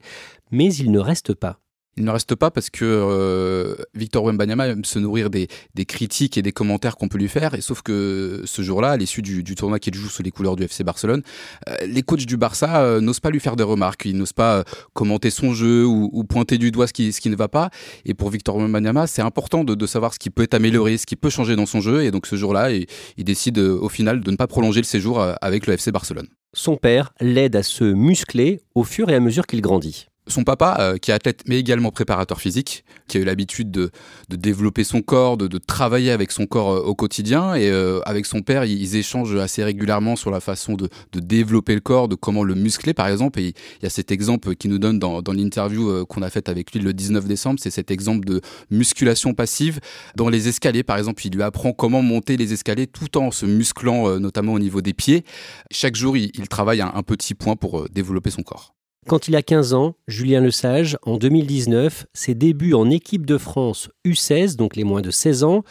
mais 0.52 0.74
il 0.74 0.92
ne 0.92 1.00
reste 1.00 1.34
pas. 1.34 1.61
Il 1.98 2.06
ne 2.06 2.12
reste 2.12 2.36
pas 2.36 2.52
parce 2.52 2.70
que 2.70 2.86
euh, 2.86 3.76
Victor 3.94 4.24
Wembanyama 4.24 4.68
aime 4.68 4.86
se 4.86 4.98
nourrir 4.98 5.30
des, 5.30 5.50
des, 5.76 5.86
critiques 5.86 6.38
et 6.38 6.42
des 6.42 6.54
commentaires 6.54 6.96
qu'on 6.96 7.10
peut 7.10 7.18
lui 7.18 7.28
faire. 7.28 7.54
Et 7.54 7.60
sauf 7.60 7.82
que 7.82 8.44
ce 8.46 8.62
jour-là, 8.62 8.92
à 8.92 8.98
l'issue 8.98 9.22
du, 9.22 9.44
du, 9.44 9.56
tournoi 9.56 9.78
qu'il 9.78 9.94
joue 9.94 10.08
sous 10.08 10.24
les 10.24 10.32
couleurs 10.32 10.56
du 10.56 10.64
FC 10.64 10.86
Barcelone, 10.86 11.22
euh, 11.68 11.76
les 11.86 12.02
coachs 12.02 12.26
du 12.26 12.38
Barça 12.38 12.82
euh, 12.82 13.02
n'osent 13.02 13.20
pas 13.20 13.30
lui 13.30 13.42
faire 13.42 13.58
des 13.58 13.66
remarques. 13.66 14.06
Ils 14.06 14.16
n'osent 14.16 14.32
pas 14.32 14.60
euh, 14.60 14.64
commenter 14.94 15.30
son 15.30 15.54
jeu 15.54 15.86
ou, 15.86 16.10
ou, 16.14 16.24
pointer 16.24 16.58
du 16.58 16.72
doigt 16.72 16.88
ce 16.88 16.94
qui, 16.94 17.12
ce 17.12 17.20
qui 17.20 17.30
ne 17.30 17.36
va 17.36 17.50
pas. 17.50 17.70
Et 18.06 18.14
pour 18.14 18.30
Victor 18.30 18.56
Wembanyama, 18.56 19.06
c'est 19.06 19.22
important 19.22 19.66
de, 19.66 19.76
de, 19.76 19.86
savoir 19.86 20.14
ce 20.14 20.20
qui 20.20 20.30
peut 20.30 20.44
être 20.44 20.54
amélioré, 20.54 20.98
ce 20.98 21.06
qui 21.06 21.18
peut 21.18 21.30
changer 21.30 21.58
dans 21.58 21.66
son 21.66 21.82
jeu. 21.82 22.06
Et 22.06 22.12
donc 22.12 22.26
ce 22.26 22.38
jour-là, 22.38 22.72
il, 22.72 22.86
il 23.18 23.26
décide 23.26 23.60
au 23.60 23.90
final 23.90 24.22
de 24.22 24.32
ne 24.32 24.38
pas 24.38 24.48
prolonger 24.48 24.80
le 24.80 24.86
séjour 24.86 25.22
avec 25.42 25.68
le 25.68 25.74
FC 25.74 25.92
Barcelone. 25.92 26.28
Son 26.54 26.78
père 26.78 27.14
l'aide 27.20 27.56
à 27.58 27.64
se 27.64 27.84
muscler 27.84 28.62
au 28.76 28.84
fur 28.84 29.10
et 29.10 29.16
à 29.16 29.20
mesure 29.20 29.46
qu'il 29.46 29.62
grandit 29.62 30.08
son 30.32 30.44
papa, 30.44 30.78
euh, 30.80 30.98
qui 30.98 31.12
est 31.12 31.14
athlète 31.14 31.44
mais 31.48 31.60
également 31.60 31.92
préparateur 31.92 32.40
physique, 32.40 32.84
qui 33.08 33.18
a 33.18 33.22
eu 33.22 33.24
l'habitude 33.24 33.72
de, 33.72 33.92
développer 34.30 34.84
son 34.84 35.02
corps, 35.02 35.38
de, 35.38 35.58
travailler 35.58 36.12
avec 36.12 36.32
son 36.32 36.46
corps 36.46 36.72
euh, 36.72 36.82
au 36.82 36.96
quotidien, 36.96 37.54
et 37.54 37.70
euh, 37.70 38.00
avec 38.06 38.26
son 38.26 38.42
père, 38.42 38.66
ils, 38.66 38.82
ils, 38.82 38.96
échangent 38.96 39.36
assez 39.36 39.64
régulièrement 39.64 40.16
sur 40.16 40.32
la 40.32 40.40
façon 40.40 40.74
de, 40.74 40.90
développer 41.14 41.76
le 41.76 41.82
corps, 41.82 42.08
de 42.08 42.16
comment 42.16 42.44
le 42.44 42.56
muscler, 42.56 42.94
par 42.94 43.08
exemple. 43.08 43.40
Et 43.40 43.48
il 43.48 43.84
y 43.84 43.86
a 43.86 43.90
cet 43.90 44.12
exemple 44.12 44.56
qui 44.56 44.68
nous 44.68 44.80
donne 44.80 45.00
dans, 45.00 45.22
l'interview 45.32 46.06
qu'on 46.08 46.22
a 46.24 46.30
faite 46.30 46.50
avec 46.50 46.74
lui 46.74 46.80
le 46.80 46.94
19 46.94 47.26
décembre, 47.26 47.60
c'est 47.62 47.70
cet 47.70 47.92
exemple 47.92 48.26
de 48.26 48.42
musculation 48.70 49.34
passive 49.34 49.80
dans 50.16 50.30
les 50.30 50.48
escaliers, 50.48 50.84
par 50.84 50.98
exemple. 50.98 51.26
Il 51.26 51.34
lui 51.34 51.44
apprend 51.44 51.74
comment 51.74 52.02
monter 52.02 52.38
les 52.38 52.54
escaliers 52.54 52.88
tout 52.88 53.18
en 53.18 53.32
se 53.32 53.46
musclant, 53.46 54.20
notamment 54.20 54.54
au 54.54 54.60
niveau 54.60 54.82
des 54.82 54.94
pieds. 54.94 55.24
Chaque 55.70 55.96
jour, 55.96 56.18
il, 56.18 56.32
il 56.34 56.48
travaille 56.48 56.82
un, 56.82 56.92
un 56.94 57.04
petit 57.04 57.34
point 57.34 57.56
pour 57.56 57.88
développer 57.90 58.30
son 58.30 58.42
corps. 58.42 58.74
Quand 59.08 59.28
il 59.28 59.36
a 59.36 59.42
15 59.42 59.74
ans, 59.74 59.96
Julien 60.08 60.42
Lesage, 60.42 60.98
en 61.02 61.18
2019, 61.18 62.06
ses 62.14 62.36
débuts 62.36 62.76
en 62.76 62.90
équipe 62.92 63.26
de 63.26 63.40
France 63.40 63.90
U16, 64.06 64.58
donc 64.58 64.76
les 64.76 64.84
moins 64.84 65.02
de 65.02 65.10
16 65.10 65.44
ans, 65.44 65.64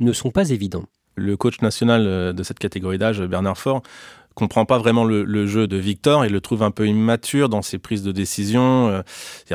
ne 0.00 0.12
sont 0.12 0.30
pas 0.30 0.50
évidents. 0.50 0.86
Le 1.14 1.36
coach 1.36 1.60
national 1.60 2.32
de 2.34 2.42
cette 2.42 2.58
catégorie 2.58 2.96
d'âge, 2.96 3.20
Bernard 3.22 3.58
Faure, 3.58 3.82
comprend 4.38 4.64
pas 4.64 4.78
vraiment 4.78 5.04
le, 5.04 5.24
le, 5.24 5.46
jeu 5.46 5.66
de 5.66 5.76
Victor 5.76 6.24
et 6.24 6.28
le 6.28 6.40
trouve 6.40 6.62
un 6.62 6.70
peu 6.70 6.86
immature 6.86 7.48
dans 7.48 7.62
ses 7.62 7.78
prises 7.78 8.02
de 8.02 8.12
décision. 8.12 8.88
Euh, 8.88 9.02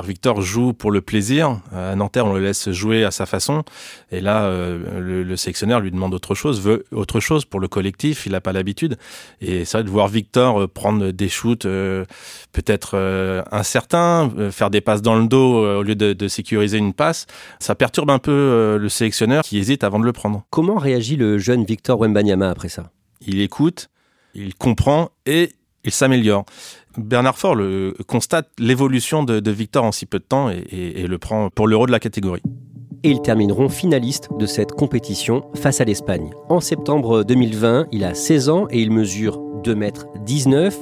Victor 0.03 0.41
joue 0.41 0.73
pour 0.73 0.91
le 0.91 1.01
plaisir. 1.01 1.61
À 1.73 1.95
Nanterre, 1.95 2.25
on 2.25 2.33
le 2.33 2.41
laisse 2.41 2.69
jouer 2.71 3.03
à 3.03 3.11
sa 3.11 3.25
façon. 3.25 3.63
Et 4.11 4.19
là, 4.19 4.43
euh, 4.43 4.99
le, 4.99 5.23
le, 5.23 5.35
sélectionneur 5.37 5.79
lui 5.79 5.91
demande 5.91 6.13
autre 6.13 6.35
chose, 6.35 6.61
veut 6.61 6.85
autre 6.91 7.19
chose 7.19 7.45
pour 7.45 7.59
le 7.59 7.67
collectif. 7.67 8.25
Il 8.25 8.33
n'a 8.33 8.41
pas 8.41 8.51
l'habitude. 8.51 8.97
Et 9.41 9.65
c'est 9.65 9.77
vrai 9.77 9.83
de 9.83 9.89
voir 9.89 10.07
Victor 10.07 10.61
euh, 10.61 10.67
prendre 10.67 11.11
des 11.11 11.29
shoots 11.29 11.65
euh, 11.65 12.05
peut-être 12.51 12.91
euh, 12.95 13.41
incertains, 13.51 14.31
euh, 14.37 14.51
faire 14.51 14.69
des 14.69 14.81
passes 14.81 15.01
dans 15.01 15.15
le 15.15 15.27
dos 15.27 15.65
au 15.65 15.83
lieu 15.83 15.95
de, 15.95 16.13
de, 16.13 16.27
sécuriser 16.27 16.77
une 16.77 16.93
passe, 16.93 17.25
ça 17.59 17.75
perturbe 17.75 18.09
un 18.09 18.19
peu 18.19 18.77
le 18.79 18.89
sélectionneur 18.89 19.43
qui 19.43 19.57
hésite 19.57 19.83
avant 19.83 19.99
de 19.99 20.05
le 20.05 20.13
prendre. 20.13 20.43
Comment 20.49 20.77
réagit 20.77 21.15
le 21.15 21.37
jeune 21.37 21.63
Victor 21.65 21.99
Wembanyama 21.99 22.49
après 22.49 22.69
ça? 22.69 22.91
Il 23.25 23.41
écoute, 23.41 23.89
il 24.33 24.55
comprend 24.55 25.09
et 25.25 25.51
il 25.83 25.91
s'améliore. 25.91 26.45
Bernard 26.97 27.37
Faure 27.37 27.57
constate 28.07 28.49
l'évolution 28.59 29.23
de, 29.23 29.51
Victor 29.51 29.83
en 29.83 29.91
si 29.91 30.05
peu 30.05 30.19
de 30.19 30.23
temps 30.23 30.49
et, 30.49 31.07
le 31.07 31.17
prend 31.17 31.49
pour 31.49 31.67
l'euro 31.67 31.85
de 31.85 31.91
la 31.91 31.99
catégorie. 31.99 32.43
et 33.03 33.09
ils 33.09 33.21
termineront 33.21 33.67
finalistes 33.67 34.29
de 34.39 34.45
cette 34.45 34.71
compétition 34.71 35.43
face 35.55 35.81
à 35.81 35.83
l'Espagne. 35.83 36.29
En 36.49 36.61
septembre 36.61 37.23
2020, 37.23 37.87
il 37.91 38.05
a 38.05 38.13
16 38.13 38.49
ans 38.49 38.67
et 38.69 38.81
il 38.81 38.91
mesure 38.91 39.39
2m19. 39.63 40.73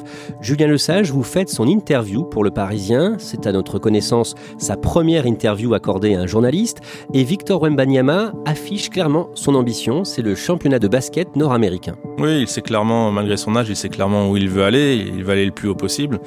Julien 0.41 0.67
Lesage, 0.67 1.11
vous 1.11 1.23
faites 1.23 1.49
son 1.49 1.67
interview 1.67 2.23
pour 2.23 2.43
Le 2.43 2.51
Parisien. 2.51 3.15
C'est 3.17 3.47
à 3.47 3.51
notre 3.51 3.79
connaissance 3.79 4.35
sa 4.57 4.75
première 4.75 5.25
interview 5.25 5.73
accordée 5.73 6.15
à 6.15 6.21
un 6.21 6.27
journaliste. 6.27 6.79
Et 7.13 7.23
Victor 7.23 7.61
Wembanyama 7.61 8.33
affiche 8.45 8.89
clairement 8.89 9.29
son 9.35 9.55
ambition, 9.55 10.03
c'est 10.03 10.21
le 10.21 10.35
championnat 10.35 10.79
de 10.79 10.87
basket 10.87 11.35
nord-américain. 11.35 11.95
Oui, 12.21 12.41
il 12.41 12.47
sait 12.47 12.61
clairement, 12.61 13.11
malgré 13.11 13.35
son 13.35 13.55
âge, 13.55 13.69
il 13.69 13.75
sait 13.75 13.89
clairement 13.89 14.29
où 14.29 14.37
il 14.37 14.47
veut 14.47 14.63
aller. 14.63 14.95
Il 14.95 15.23
veut 15.23 15.31
aller 15.31 15.45
le 15.45 15.51
plus 15.51 15.67
haut 15.67 15.75
possible. 15.75 16.19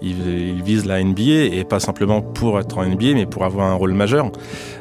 Il, 0.00 0.62
vise 0.62 0.84
la 0.84 1.02
NBA 1.02 1.54
et 1.54 1.64
pas 1.64 1.80
simplement 1.80 2.22
pour 2.22 2.58
être 2.58 2.78
en 2.78 2.84
NBA, 2.84 3.14
mais 3.14 3.26
pour 3.26 3.44
avoir 3.44 3.66
un 3.66 3.74
rôle 3.74 3.92
majeur. 3.92 4.30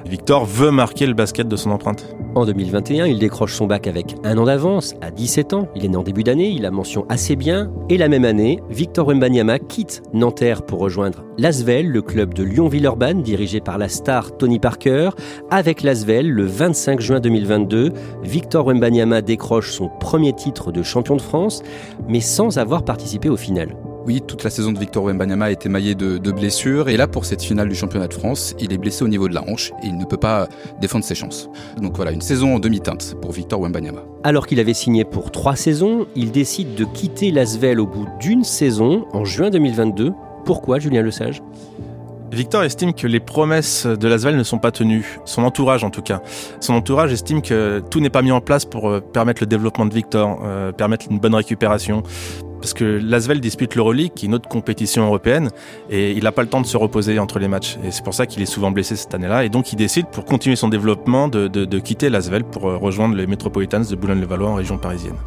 Victor 0.05 0.45
veut 0.45 0.71
marquer 0.71 1.05
le 1.05 1.13
basket 1.13 1.47
de 1.47 1.55
son 1.55 1.71
empreinte. 1.71 2.15
En 2.35 2.45
2021, 2.45 3.07
il 3.07 3.19
décroche 3.19 3.53
son 3.53 3.67
bac 3.67 3.87
avec 3.87 4.15
un 4.23 4.37
an 4.37 4.45
d'avance, 4.45 4.95
à 5.01 5.11
17 5.11 5.53
ans. 5.53 5.67
Il 5.75 5.85
est 5.85 5.89
né 5.89 5.97
en 5.97 6.03
début 6.03 6.23
d'année, 6.23 6.49
il 6.49 6.65
a 6.65 6.71
mention 6.71 7.05
assez 7.09 7.35
bien. 7.35 7.71
Et 7.89 7.97
la 7.97 8.07
même 8.07 8.25
année, 8.25 8.59
Victor 8.69 9.07
Wembanyama 9.07 9.59
quitte 9.59 10.01
Nanterre 10.13 10.63
pour 10.63 10.79
rejoindre 10.79 11.23
l'Asvel, 11.37 11.87
le 11.87 12.01
club 12.01 12.33
de 12.33 12.43
Lyon-Villeurbanne, 12.43 13.21
dirigé 13.21 13.61
par 13.61 13.77
la 13.77 13.89
star 13.89 14.37
Tony 14.37 14.59
Parker. 14.59 15.09
Avec 15.49 15.81
l'Asvel, 15.81 16.29
le 16.29 16.45
25 16.45 16.99
juin 16.99 17.19
2022, 17.19 17.91
Victor 18.23 18.67
Wembanyama 18.67 19.21
décroche 19.21 19.71
son 19.71 19.89
premier 19.99 20.33
titre 20.33 20.50
de 20.51 20.83
champion 20.83 21.15
de 21.15 21.21
France, 21.21 21.63
mais 22.07 22.19
sans 22.19 22.57
avoir 22.57 22.83
participé 22.83 23.29
au 23.29 23.37
final. 23.37 23.75
Oui, 24.05 24.19
toute 24.25 24.43
la 24.43 24.49
saison 24.49 24.71
de 24.71 24.79
Victor 24.79 25.03
Wembanyama 25.03 25.45
a 25.45 25.51
été 25.51 25.69
maillée 25.69 25.93
de, 25.93 26.17
de, 26.17 26.31
blessures. 26.31 26.89
Et 26.89 26.97
là, 26.97 27.07
pour 27.07 27.23
cette 27.23 27.43
finale 27.43 27.69
du 27.69 27.75
championnat 27.75 28.07
de 28.07 28.13
France, 28.15 28.55
il 28.59 28.73
est 28.73 28.79
blessé 28.79 29.03
au 29.03 29.07
niveau 29.07 29.29
de 29.29 29.35
la 29.35 29.47
hanche 29.47 29.71
et 29.83 29.87
il 29.87 29.97
ne 29.97 30.05
peut 30.05 30.17
pas 30.17 30.47
défendre 30.79 31.05
ses 31.05 31.13
chances. 31.13 31.49
Donc 31.79 31.95
voilà, 31.95 32.11
une 32.11 32.21
saison 32.21 32.55
en 32.55 32.59
demi-teinte 32.59 33.15
pour 33.21 33.31
Victor 33.31 33.61
Wembanyama. 33.61 34.01
Alors 34.23 34.47
qu'il 34.47 34.59
avait 34.59 34.73
signé 34.73 35.05
pour 35.05 35.29
trois 35.29 35.55
saisons, 35.55 36.07
il 36.15 36.31
décide 36.31 36.73
de 36.73 36.83
quitter 36.83 37.29
l'Asvel 37.29 37.79
au 37.79 37.85
bout 37.85 38.07
d'une 38.19 38.43
saison, 38.43 39.05
en 39.13 39.23
juin 39.23 39.51
2022. 39.51 40.13
Pourquoi, 40.45 40.79
Julien 40.79 41.03
Lesage? 41.03 41.43
Victor 42.31 42.63
estime 42.63 42.93
que 42.93 43.07
les 43.07 43.19
promesses 43.19 43.85
de 43.85 44.07
Lasvel 44.07 44.37
ne 44.37 44.43
sont 44.43 44.57
pas 44.57 44.71
tenues, 44.71 45.19
son 45.25 45.43
entourage 45.43 45.83
en 45.83 45.89
tout 45.89 46.01
cas. 46.01 46.21
Son 46.61 46.73
entourage 46.73 47.11
estime 47.11 47.41
que 47.41 47.83
tout 47.91 47.99
n'est 47.99 48.09
pas 48.09 48.21
mis 48.21 48.31
en 48.31 48.39
place 48.39 48.63
pour 48.63 48.89
euh, 48.89 49.01
permettre 49.01 49.41
le 49.41 49.47
développement 49.47 49.85
de 49.85 49.93
Victor, 49.93 50.39
euh, 50.45 50.71
permettre 50.71 51.07
une 51.09 51.19
bonne 51.19 51.35
récupération, 51.35 52.03
parce 52.61 52.73
que 52.73 53.01
l'Asvel 53.03 53.41
dispute 53.41 53.75
l'Euroleague, 53.75 54.13
qui 54.13 54.25
est 54.25 54.29
une 54.29 54.35
autre 54.35 54.47
compétition 54.47 55.05
européenne, 55.05 55.49
et 55.89 56.11
il 56.11 56.23
n'a 56.23 56.31
pas 56.31 56.43
le 56.43 56.47
temps 56.47 56.61
de 56.61 56.67
se 56.67 56.77
reposer 56.77 57.19
entre 57.19 57.37
les 57.37 57.49
matchs. 57.49 57.77
Et 57.83 57.91
c'est 57.91 58.03
pour 58.03 58.13
ça 58.13 58.25
qu'il 58.25 58.41
est 58.41 58.45
souvent 58.45 58.71
blessé 58.71 58.95
cette 58.95 59.13
année-là. 59.13 59.43
Et 59.43 59.49
donc 59.49 59.73
il 59.73 59.75
décide, 59.75 60.07
pour 60.07 60.23
continuer 60.23 60.55
son 60.55 60.69
développement, 60.69 61.27
de, 61.27 61.49
de, 61.49 61.65
de 61.65 61.79
quitter 61.79 62.09
l'Asvel 62.09 62.45
pour 62.45 62.69
euh, 62.69 62.77
rejoindre 62.77 63.15
les 63.15 63.27
Metropolitans 63.27 63.81
de 63.81 63.95
Boulogne-le-Valois 63.95 64.49
en 64.49 64.55
région 64.55 64.77
parisienne. 64.77 65.17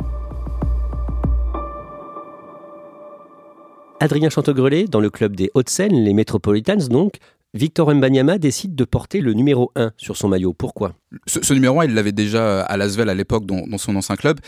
Adrien 4.00 4.28
Chantegrelet, 4.28 4.86
dans 4.86 5.00
le 5.00 5.08
club 5.08 5.36
des 5.36 5.50
Hauts-de-Seine, 5.54 6.04
les 6.04 6.14
Metropolitans 6.14 6.88
donc, 6.90 7.18
Victor 7.54 7.94
Mbanyama 7.94 8.38
décide 8.38 8.74
de 8.74 8.84
porter 8.84 9.20
le 9.20 9.32
numéro 9.32 9.70
1 9.76 9.92
sur 9.96 10.16
son 10.16 10.28
maillot. 10.28 10.52
Pourquoi? 10.52 10.94
Ce, 11.26 11.52
numéro 11.54 11.80
1, 11.80 11.86
il 11.86 11.94
l'avait 11.94 12.12
déjà 12.12 12.62
à 12.62 12.76
Lasvel 12.76 13.08
à 13.08 13.14
l'époque 13.14 13.46
dans, 13.46 13.78
son 13.78 13.96
ancien 13.96 14.16
club, 14.16 14.40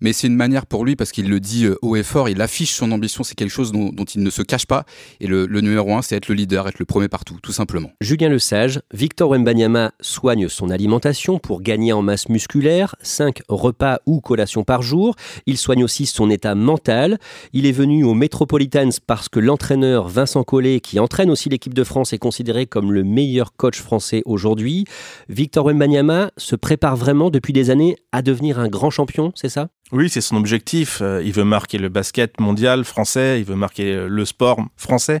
mais 0.00 0.12
c'est 0.12 0.26
une 0.26 0.36
manière 0.36 0.66
pour 0.66 0.84
lui, 0.84 0.96
parce 0.96 1.12
qu'il 1.12 1.28
le 1.28 1.40
dit 1.40 1.66
haut 1.82 1.96
et 1.96 2.02
fort, 2.02 2.28
il 2.28 2.40
affiche 2.40 2.72
son 2.72 2.92
ambition, 2.92 3.24
c'est 3.24 3.34
quelque 3.34 3.50
chose 3.50 3.72
dont, 3.72 3.90
il 4.14 4.22
ne 4.22 4.30
se 4.30 4.42
cache 4.42 4.66
pas, 4.66 4.84
et 5.20 5.26
le, 5.26 5.46
numéro 5.46 5.94
1, 5.94 6.02
c'est 6.02 6.16
être 6.16 6.28
le 6.28 6.34
leader, 6.34 6.68
être 6.68 6.78
le 6.78 6.84
premier 6.84 7.08
partout, 7.08 7.38
tout 7.42 7.52
simplement. 7.52 7.90
Julien 8.00 8.28
Lesage, 8.28 8.80
Victor 8.92 9.30
Wembanyama 9.30 9.92
soigne 10.00 10.48
son 10.48 10.70
alimentation 10.70 11.38
pour 11.38 11.62
gagner 11.62 11.92
en 11.92 12.02
masse 12.02 12.28
musculaire, 12.28 12.94
5 13.02 13.42
repas 13.48 13.98
ou 14.06 14.20
collations 14.20 14.64
par 14.64 14.82
jour, 14.82 15.16
il 15.46 15.58
soigne 15.58 15.84
aussi 15.84 16.06
son 16.06 16.30
état 16.30 16.54
mental, 16.54 17.18
il 17.52 17.66
est 17.66 17.72
venu 17.72 18.04
aux 18.04 18.14
Metropolitans 18.14 18.90
parce 19.06 19.28
que 19.28 19.40
l'entraîneur 19.40 20.08
Vincent 20.08 20.44
Collet, 20.44 20.80
qui 20.80 20.98
entraîne 20.98 21.30
aussi 21.30 21.48
l'équipe 21.48 21.74
de 21.74 21.84
France, 21.84 22.12
est 22.12 22.18
considéré 22.18 22.66
comme 22.66 22.92
le 22.92 23.04
meilleur 23.04 23.54
coach 23.56 23.80
français 23.80 24.22
aujourd'hui. 24.24 24.84
Victor 25.28 25.66
Wembanyama 25.66 26.13
se 26.36 26.56
prépare 26.56 26.96
vraiment 26.96 27.30
depuis 27.30 27.52
des 27.52 27.70
années 27.70 27.96
à 28.12 28.22
devenir 28.22 28.58
un 28.58 28.68
grand 28.68 28.90
champion, 28.90 29.32
c'est 29.34 29.48
ça? 29.48 29.68
Oui, 29.92 30.08
c'est 30.08 30.22
son 30.22 30.36
objectif. 30.36 31.00
Euh, 31.02 31.22
il 31.22 31.32
veut 31.32 31.44
marquer 31.44 31.78
le 31.78 31.88
basket 31.88 32.40
mondial 32.40 32.84
français, 32.84 33.38
il 33.38 33.44
veut 33.44 33.54
marquer 33.54 34.06
le 34.08 34.24
sport 34.24 34.58
français. 34.76 35.20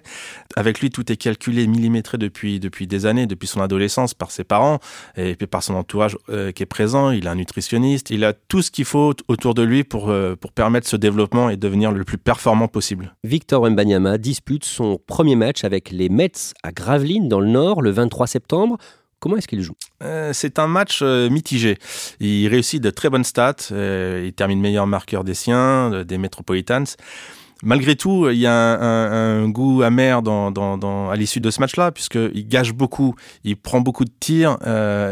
Avec 0.56 0.80
lui, 0.80 0.90
tout 0.90 1.12
est 1.12 1.16
calculé, 1.16 1.66
millimétré 1.66 2.18
depuis, 2.18 2.60
depuis 2.60 2.86
des 2.86 3.06
années, 3.06 3.26
depuis 3.26 3.46
son 3.46 3.60
adolescence, 3.60 4.14
par 4.14 4.30
ses 4.30 4.42
parents 4.42 4.78
et 5.16 5.34
puis 5.34 5.46
par 5.46 5.62
son 5.62 5.74
entourage 5.74 6.16
euh, 6.30 6.50
qui 6.50 6.62
est 6.62 6.66
présent. 6.66 7.10
Il 7.10 7.28
a 7.28 7.32
un 7.32 7.34
nutritionniste, 7.36 8.10
il 8.10 8.24
a 8.24 8.32
tout 8.32 8.62
ce 8.62 8.70
qu'il 8.70 8.84
faut 8.84 9.14
autour 9.28 9.54
de 9.54 9.62
lui 9.62 9.84
pour, 9.84 10.10
euh, 10.10 10.34
pour 10.34 10.52
permettre 10.52 10.88
ce 10.88 10.96
développement 10.96 11.50
et 11.50 11.56
devenir 11.56 11.92
le 11.92 12.04
plus 12.04 12.18
performant 12.18 12.68
possible. 12.68 13.14
Victor 13.22 13.68
Mbanyama 13.70 14.18
dispute 14.18 14.64
son 14.64 14.98
premier 15.06 15.36
match 15.36 15.64
avec 15.64 15.90
les 15.90 16.08
Mets 16.08 16.54
à 16.62 16.72
Gravelines, 16.72 17.28
dans 17.28 17.40
le 17.40 17.48
Nord, 17.48 17.82
le 17.82 17.90
23 17.90 18.26
septembre. 18.26 18.78
Comment 19.24 19.38
est-ce 19.38 19.48
qu'il 19.48 19.62
joue 19.62 19.72
euh, 20.02 20.34
C'est 20.34 20.58
un 20.58 20.66
match 20.66 21.00
euh, 21.00 21.30
mitigé. 21.30 21.78
Il 22.20 22.46
réussit 22.48 22.82
de 22.82 22.90
très 22.90 23.08
bonnes 23.08 23.24
stats. 23.24 23.56
Euh, 23.72 24.22
il 24.26 24.34
termine 24.34 24.60
meilleur 24.60 24.86
marqueur 24.86 25.24
des 25.24 25.32
siens, 25.32 26.04
des 26.04 26.18
Metropolitans. 26.18 26.84
Malgré 27.62 27.96
tout, 27.96 28.28
il 28.28 28.36
y 28.36 28.46
a 28.46 28.52
un, 28.52 28.80
un, 28.82 29.44
un 29.44 29.48
goût 29.48 29.80
amer 29.80 30.20
dans, 30.20 30.50
dans, 30.50 30.76
dans, 30.76 31.08
à 31.08 31.16
l'issue 31.16 31.40
de 31.40 31.50
ce 31.50 31.58
match-là, 31.60 31.90
puisqu'il 31.90 32.46
gâche 32.46 32.74
beaucoup, 32.74 33.14
il 33.44 33.56
prend 33.56 33.80
beaucoup 33.80 34.04
de 34.04 34.12
tirs 34.20 34.58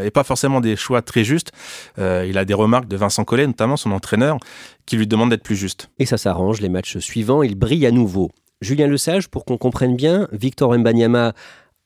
et 0.05 0.11
pas 0.11 0.23
forcément 0.23 0.61
des 0.61 0.75
choix 0.75 1.01
très 1.01 1.23
justes. 1.23 1.51
il 1.97 2.37
a 2.37 2.45
des 2.45 2.53
remarques 2.53 2.87
de 2.87 2.97
Vincent 2.97 3.23
Collet, 3.23 3.47
notamment 3.47 3.77
son 3.77 3.91
entraîneur, 3.91 4.37
qui 4.85 4.95
lui 4.95 5.07
demande 5.07 5.31
d'être 5.31 5.41
plus 5.41 5.55
juste. 5.55 5.89
Et 5.97 6.05
ça 6.05 6.19
s'arrange, 6.19 6.61
les 6.61 6.69
matchs 6.69 6.99
suivants, 6.99 7.41
il 7.41 7.55
brille 7.55 7.87
à 7.87 7.91
nouveau. 7.91 8.29
Julien 8.61 8.87
Lesage, 8.87 9.27
pour 9.27 9.43
qu'on 9.45 9.57
comprenne 9.57 9.95
bien, 9.95 10.27
Victor 10.31 10.77
Mbanyama 10.77 11.33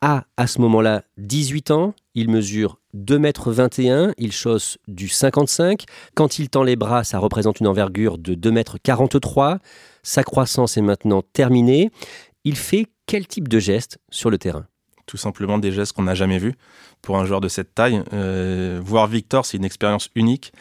a 0.01 0.25
à 0.37 0.47
ce 0.47 0.61
moment-là 0.61 1.03
18 1.17 1.71
ans, 1.71 1.93
il 2.13 2.29
mesure 2.29 2.79
2,21 2.95 4.09
m, 4.09 4.13
il 4.17 4.31
chausse 4.31 4.77
du 4.87 5.07
55. 5.07 5.85
Quand 6.15 6.39
il 6.39 6.49
tend 6.49 6.63
les 6.63 6.75
bras, 6.75 7.03
ça 7.03 7.19
représente 7.19 7.59
une 7.59 7.67
envergure 7.67 8.17
de 8.17 8.35
2,43 8.35 9.51
m. 9.53 9.59
Sa 10.03 10.23
croissance 10.23 10.77
est 10.77 10.81
maintenant 10.81 11.21
terminée. 11.21 11.91
Il 12.43 12.55
fait 12.55 12.87
quel 13.05 13.27
type 13.27 13.47
de 13.47 13.59
gestes 13.59 13.99
sur 14.09 14.29
le 14.29 14.37
terrain? 14.37 14.65
Tout 15.05 15.17
simplement 15.17 15.57
des 15.57 15.71
gestes 15.71 15.93
qu'on 15.93 16.03
n'a 16.03 16.15
jamais 16.15 16.37
vus 16.37 16.55
pour 17.01 17.17
un 17.17 17.25
joueur 17.25 17.41
de 17.41 17.47
cette 17.47 17.73
taille. 17.73 18.03
Euh, 18.13 18.81
voir 18.83 19.07
Victor, 19.07 19.45
c'est 19.45 19.57
une 19.57 19.65
expérience 19.65 20.09
unique 20.15 20.51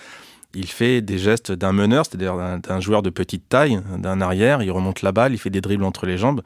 il 0.57 0.67
fait 0.67 1.01
des 1.03 1.19
gestes 1.19 1.53
d'un 1.53 1.73
meneur, 1.73 2.07
c'est-à-dire 2.07 2.37
d'un 2.37 2.81
joueur 2.81 3.03
de 3.03 3.11
petite 3.11 3.49
taille, 3.49 3.81
d'un 3.99 4.21
arrière, 4.21 4.63
il 4.63 4.71
remonte 4.71 5.03
la 5.03 5.13
balle, 5.13 5.33
il 5.33 5.39
fait 5.39 5.51
des 5.51 5.61
dribbles 5.61 5.85
entre 5.85 6.07
les 6.07 6.19
jambes, 6.19 6.43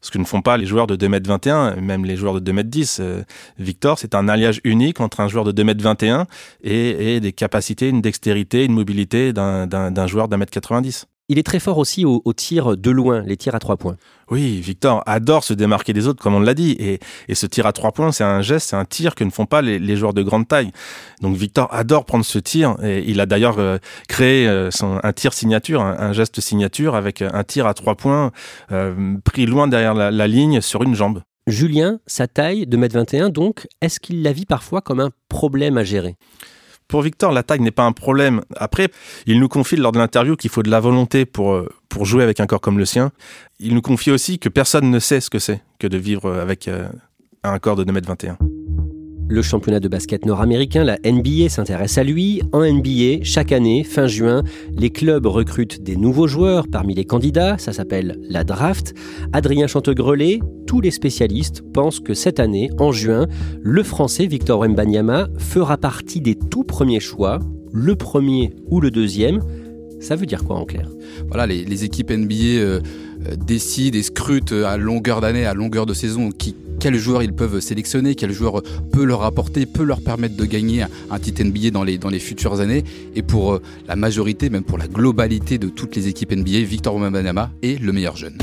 ce 0.00 0.10
que 0.10 0.18
ne 0.18 0.24
font 0.24 0.42
pas 0.42 0.56
les 0.56 0.66
joueurs 0.66 0.86
de 0.86 0.96
2m21, 0.96 1.80
même 1.80 2.04
les 2.04 2.16
joueurs 2.16 2.40
de 2.40 2.52
2m10. 2.52 2.98
Euh, 3.00 3.22
Victor, 3.58 3.98
c'est 3.98 4.14
un 4.14 4.28
alliage 4.28 4.60
unique 4.64 5.00
entre 5.00 5.20
un 5.20 5.28
joueur 5.28 5.44
de 5.44 5.52
2m21 5.52 6.26
et, 6.62 7.16
et 7.16 7.20
des 7.20 7.32
capacités, 7.32 7.88
une 7.88 8.00
dextérité, 8.00 8.64
une 8.64 8.74
mobilité 8.74 9.32
d'un 9.32 10.06
joueur 10.06 10.28
d'un 10.28 10.36
mètre 10.36 10.52
90. 10.52 11.06
Il 11.30 11.38
est 11.38 11.42
très 11.42 11.60
fort 11.60 11.76
aussi 11.76 12.06
au, 12.06 12.22
au 12.24 12.32
tir 12.32 12.76
de 12.76 12.90
loin, 12.90 13.22
les 13.22 13.36
tirs 13.36 13.54
à 13.54 13.58
trois 13.58 13.76
points. 13.76 13.96
Oui, 14.30 14.60
Victor 14.60 15.02
adore 15.06 15.44
se 15.44 15.52
démarquer 15.52 15.92
des 15.92 16.06
autres, 16.06 16.22
comme 16.22 16.34
on 16.34 16.40
l'a 16.40 16.54
dit. 16.54 16.72
Et, 16.78 17.00
et, 17.28 17.34
ce 17.34 17.46
tir 17.46 17.66
à 17.66 17.72
trois 17.72 17.92
points, 17.92 18.12
c'est 18.12 18.24
un 18.24 18.40
geste, 18.40 18.70
c'est 18.70 18.76
un 18.76 18.84
tir 18.86 19.14
que 19.14 19.24
ne 19.24 19.30
font 19.30 19.44
pas 19.44 19.60
les, 19.60 19.78
les, 19.78 19.96
joueurs 19.96 20.14
de 20.14 20.22
grande 20.22 20.48
taille. 20.48 20.70
Donc 21.20 21.36
Victor 21.36 21.68
adore 21.72 22.06
prendre 22.06 22.24
ce 22.24 22.38
tir. 22.38 22.76
Et 22.82 23.04
il 23.06 23.20
a 23.20 23.26
d'ailleurs 23.26 23.58
euh, 23.58 23.76
créé 24.08 24.48
euh, 24.48 24.70
son, 24.70 25.00
un 25.02 25.12
tir 25.12 25.34
signature, 25.34 25.82
un, 25.82 25.98
un, 25.98 26.12
geste 26.12 26.40
signature 26.40 26.94
avec 26.94 27.20
un 27.20 27.44
tir 27.44 27.66
à 27.66 27.74
trois 27.74 27.94
points 27.94 28.32
euh, 28.72 29.16
pris 29.24 29.44
loin 29.44 29.68
derrière 29.68 29.94
la, 29.94 30.10
la 30.10 30.26
ligne 30.26 30.62
sur 30.62 30.82
une 30.82 30.94
jambe. 30.94 31.20
Julien, 31.46 31.98
sa 32.06 32.26
taille 32.26 32.66
de 32.66 32.76
1m21, 32.76 33.30
donc, 33.30 33.66
est-ce 33.80 34.00
qu'il 34.00 34.22
la 34.22 34.32
vit 34.32 34.44
parfois 34.44 34.82
comme 34.82 35.00
un 35.00 35.10
problème 35.28 35.78
à 35.78 35.84
gérer? 35.84 36.16
Pour 36.88 37.02
Victor, 37.02 37.32
la 37.32 37.42
taille 37.42 37.60
n'est 37.60 37.70
pas 37.70 37.84
un 37.84 37.92
problème. 37.92 38.40
Après, 38.56 38.88
il 39.26 39.38
nous 39.38 39.48
confie 39.48 39.76
lors 39.76 39.92
de 39.92 39.98
l'interview 39.98 40.36
qu'il 40.36 40.50
faut 40.50 40.62
de 40.62 40.70
la 40.70 40.80
volonté 40.80 41.26
pour, 41.26 41.62
pour 41.88 42.06
jouer 42.06 42.22
avec 42.22 42.40
un 42.40 42.46
corps 42.46 42.60
comme 42.60 42.78
le 42.78 42.86
sien. 42.86 43.12
Il 43.60 43.74
nous 43.74 43.82
confie 43.82 44.10
aussi 44.10 44.38
que 44.38 44.48
personne 44.48 44.90
ne 44.90 44.98
sait 44.98 45.20
ce 45.20 45.30
que 45.30 45.38
c'est 45.38 45.62
que 45.78 45.86
de 45.86 45.98
vivre 45.98 46.32
avec 46.32 46.68
un 47.44 47.58
corps 47.58 47.76
de 47.76 47.84
2m21. 47.84 48.36
Le 49.30 49.42
championnat 49.42 49.78
de 49.78 49.88
basket 49.88 50.24
nord-américain, 50.24 50.84
la 50.84 50.98
NBA, 51.04 51.50
s'intéresse 51.50 51.98
à 51.98 52.02
lui. 52.02 52.40
En 52.52 52.60
NBA, 52.60 53.24
chaque 53.24 53.52
année, 53.52 53.84
fin 53.84 54.06
juin, 54.06 54.42
les 54.74 54.88
clubs 54.88 55.26
recrutent 55.26 55.82
des 55.82 55.96
nouveaux 55.96 56.26
joueurs 56.26 56.66
parmi 56.66 56.94
les 56.94 57.04
candidats. 57.04 57.58
Ça 57.58 57.74
s'appelle 57.74 58.18
la 58.22 58.42
draft. 58.42 58.94
Adrien 59.34 59.66
Chantegrelet, 59.66 60.40
tous 60.66 60.80
les 60.80 60.90
spécialistes 60.90 61.62
pensent 61.74 62.00
que 62.00 62.14
cette 62.14 62.40
année, 62.40 62.70
en 62.78 62.90
juin, 62.90 63.26
le 63.60 63.82
Français 63.82 64.26
Victor 64.26 64.66
Mbanyama 64.66 65.28
fera 65.36 65.76
partie 65.76 66.22
des 66.22 66.34
tout 66.34 66.64
premiers 66.64 67.00
choix, 67.00 67.38
le 67.70 67.96
premier 67.96 68.54
ou 68.70 68.80
le 68.80 68.90
deuxième. 68.90 69.40
Ça 70.00 70.16
veut 70.16 70.26
dire 70.26 70.44
quoi 70.44 70.56
en 70.56 70.64
clair? 70.64 70.88
Voilà, 71.28 71.46
les, 71.46 71.84
équipes 71.84 72.12
NBA 72.12 72.34
euh, 72.34 72.80
décident 73.36 73.98
et 73.98 74.02
scrutent 74.02 74.52
à 74.52 74.78
longueur 74.78 75.20
d'année, 75.20 75.44
à 75.44 75.52
longueur 75.52 75.84
de 75.84 75.92
saison 75.92 76.30
qui 76.30 76.54
quels 76.78 76.96
joueurs 76.96 77.22
ils 77.22 77.32
peuvent 77.32 77.60
sélectionner, 77.60 78.14
quel 78.14 78.32
joueur 78.32 78.62
peut 78.92 79.04
leur 79.04 79.22
apporter, 79.22 79.66
peut 79.66 79.84
leur 79.84 80.00
permettre 80.00 80.36
de 80.36 80.44
gagner 80.44 80.84
un 81.10 81.18
titre 81.18 81.42
NBA 81.42 81.70
dans 81.70 81.84
les, 81.84 82.18
futures 82.18 82.60
années. 82.60 82.84
Et 83.14 83.22
pour 83.22 83.60
la 83.86 83.96
majorité, 83.96 84.50
même 84.50 84.64
pour 84.64 84.78
la 84.78 84.88
globalité 84.88 85.58
de 85.58 85.68
toutes 85.68 85.96
les 85.96 86.08
équipes 86.08 86.32
NBA, 86.32 86.60
Victor 86.60 86.96
Wembanyama 86.96 87.50
est 87.62 87.80
le 87.80 87.92
meilleur 87.92 88.16
jeune. 88.16 88.38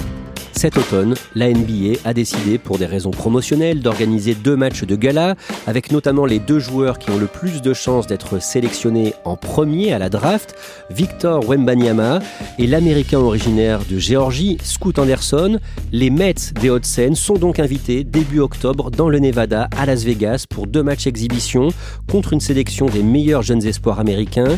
Cet 0.56 0.78
automne, 0.78 1.16
la 1.36 1.50
NBA 1.50 2.00
a 2.06 2.14
décidé, 2.14 2.58
pour 2.58 2.78
des 2.78 2.86
raisons 2.86 3.12
promotionnelles, 3.12 3.82
d'organiser 3.82 4.36
deux 4.36 4.56
matchs 4.56 4.86
de 4.86 4.96
gala, 4.96 5.36
avec 5.68 5.92
notamment 5.92 6.26
les 6.26 6.40
deux 6.40 6.60
joueurs 6.60 6.98
qui 6.98 7.12
ont 7.12 7.18
le 7.18 7.28
plus 7.28 7.62
de 7.62 7.74
chances 7.74 8.08
d'être 8.08 8.42
sélectionnés 8.42 9.14
en 9.26 9.36
premier 9.36 9.92
à 9.92 10.00
la 10.00 10.10
draft, 10.10 10.56
Victor 10.90 11.48
Wembanyama 11.48 12.20
et 12.58 12.68
l'Américain 12.68 13.20
originaire 13.20 13.82
de 13.90 14.00
Géorgie, 14.00 14.58
Scoot 14.64 14.98
Anderson. 14.98 15.60
Les 15.92 16.10
Mets 16.10 16.54
des 16.62 16.70
Hauts-de-Seine 16.70 17.16
sont 17.16 17.36
donc 17.36 17.60
invités 17.60 18.06
début 18.06 18.40
octobre 18.40 18.92
dans 18.92 19.10
le 19.10 19.20
Nevada 19.20 19.68
à 19.78 19.86
Las 19.86 20.04
Vegas 20.04 20.46
pour 20.50 20.68
deux 20.68 20.84
matchs 20.84 21.06
exhibition 21.06 21.68
contre 22.10 22.32
une 22.32 22.40
sélection 22.40 22.86
des 22.86 23.04
meilleurs 23.04 23.42
jeunes 23.42 23.66
espoirs 23.66 24.00
américains. 24.00 24.58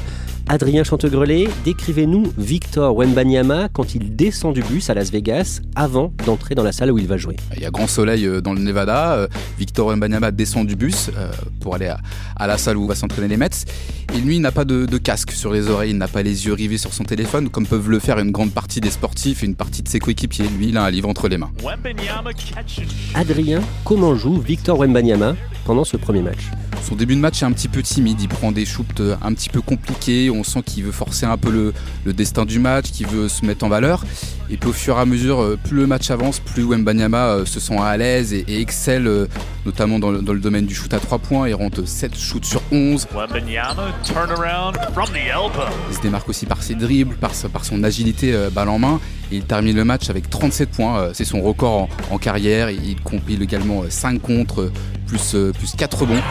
Adrien 0.50 0.86
Chantegrelet, 0.86 1.50
décrivez-nous 1.66 2.32
Victor 2.38 2.96
Wembanyama 2.96 3.68
quand 3.68 3.96
il 3.96 4.16
descend 4.16 4.54
du 4.54 4.64
bus 4.64 4.90
à 4.90 4.94
Las 4.94 5.12
Vegas 5.12 5.60
avant 5.76 6.14
d'entrer 6.26 6.56
dans 6.56 6.64
la 6.64 6.72
salle 6.72 6.90
où 6.90 6.98
il 6.98 7.06
va 7.06 7.18
jouer. 7.18 7.36
Il 7.58 7.62
y 7.62 7.66
a 7.66 7.70
grand 7.70 7.88
soleil 7.88 8.26
euh, 8.26 8.40
dans 8.40 8.54
le 8.54 8.62
Nevada. 8.62 9.16
Euh, 9.16 9.28
Victor 9.60 9.88
Wembanyama 9.88 10.32
descend 10.32 10.66
du 10.66 10.78
bus 10.78 11.12
euh, 11.18 11.30
pour 11.60 11.76
aller 11.76 11.92
à, 12.38 12.48
la 12.48 12.58
salle 12.58 12.78
où 12.78 12.88
va 12.88 12.96
s'entraîner 12.96 13.28
les 13.28 13.36
Mets. 13.36 13.50
Et 14.16 14.20
lui, 14.22 14.38
il 14.38 14.42
n'a 14.42 14.54
pas 14.54 14.64
de, 14.64 14.86
casque 14.98 15.32
sur 15.32 15.52
les 15.52 15.70
oreilles, 15.70 15.92
il 15.92 15.98
n'a 15.98 16.08
pas 16.08 16.24
les 16.24 16.46
yeux 16.46 16.54
rivés 16.54 16.78
sur 16.78 16.94
son 16.94 17.04
téléphone, 17.04 17.50
comme 17.50 17.68
peuvent 17.68 17.90
le 17.90 18.00
faire 18.00 18.18
une 18.20 18.32
grande 18.32 18.54
partie 18.54 18.80
des 18.80 18.90
sportifs 18.90 19.44
et 19.44 19.46
une 19.46 19.56
partie 19.56 19.84
de 19.84 19.90
ses 19.90 20.00
coéquipiers. 20.00 20.48
Lui, 20.58 20.70
il 20.70 20.78
a 20.78 20.84
un 20.86 20.90
livre 20.90 21.10
entre 21.10 21.28
les 21.28 21.38
mains. 21.38 21.52
Adrien, 23.16 23.60
comment 23.84 24.16
joue 24.16 24.40
Victor 24.40 24.80
Wembanyama 24.80 25.36
pendant 25.66 25.84
ce 25.84 25.98
premier 25.98 26.22
match? 26.22 26.50
Son 26.88 26.96
début 26.96 27.16
de 27.16 27.20
match 27.20 27.42
est 27.42 27.46
un 27.46 27.52
petit 27.52 27.68
peu 27.68 27.82
timide, 27.82 28.22
il 28.22 28.30
prend 28.30 28.54
des 28.54 28.66
shoots 28.66 29.02
un 29.22 29.34
petit 29.34 29.50
peu 29.50 29.60
compliqués, 29.60 30.30
on 30.38 30.44
sent 30.44 30.62
qu'il 30.64 30.84
veut 30.84 30.92
forcer 30.92 31.26
un 31.26 31.38
peu 31.38 31.52
le, 32.06 32.14
destin 32.14 32.46
du 32.46 32.60
match, 32.60 32.92
qu'il 32.92 33.08
veut 33.08 33.28
se 33.28 33.46
mettre 33.46 33.66
en 33.66 33.70
valeur. 33.70 34.04
Et 34.50 34.56
puis 34.56 34.70
au 34.70 34.74
fur 34.74 34.98
et 34.98 35.02
à 35.02 35.06
mesure, 35.06 35.42
euh, 35.42 35.60
plus 35.62 35.76
le 35.76 35.88
match 35.88 36.10
avance, 36.10 36.40
plus 36.40 36.64
Wembanyama 36.64 37.28
euh, 37.28 37.46
se 37.46 37.60
sent 37.60 37.78
à 37.78 37.98
l'aise 37.98 38.34
et, 38.34 38.62
excelle, 38.62 39.08
euh, 39.08 39.28
notamment 39.66 40.00
dans 40.00 40.12
le, 40.12 40.22
domaine 40.22 40.66
du 40.66 40.74
shoot 40.74 40.94
à 40.94 41.00
3 41.00 41.20
points. 41.20 41.50
Il 41.50 41.54
rentre 41.54 41.86
7 41.86 42.18
shoots 42.18 42.46
sur 42.46 42.62
11. 42.72 43.08
Il 45.90 45.96
se 45.96 46.02
démarque 46.02 46.30
aussi 46.30 46.46
par 46.46 46.64
ses 46.64 46.76
dribbles, 46.76 47.16
par, 47.16 47.32
par 47.52 47.66
son 47.66 47.84
agilité 47.84 48.48
balle 48.54 48.70
en 48.70 48.80
main. 48.80 49.02
Et 49.32 49.38
il 49.38 49.44
termine 49.44 49.76
le 49.76 49.84
match 49.84 50.10
avec 50.10 50.30
37 50.30 50.70
points. 50.70 51.10
C'est 51.14 51.26
son 51.26 51.42
record 51.42 51.90
en, 52.10 52.18
carrière. 52.18 52.70
Il 52.70 53.02
compile 53.02 53.42
également 53.42 53.84
5 53.90 54.22
contre, 54.22 54.72
plus, 55.08 55.36
plus 55.58 55.76
4 55.76 56.02
rebonds. 56.02 56.22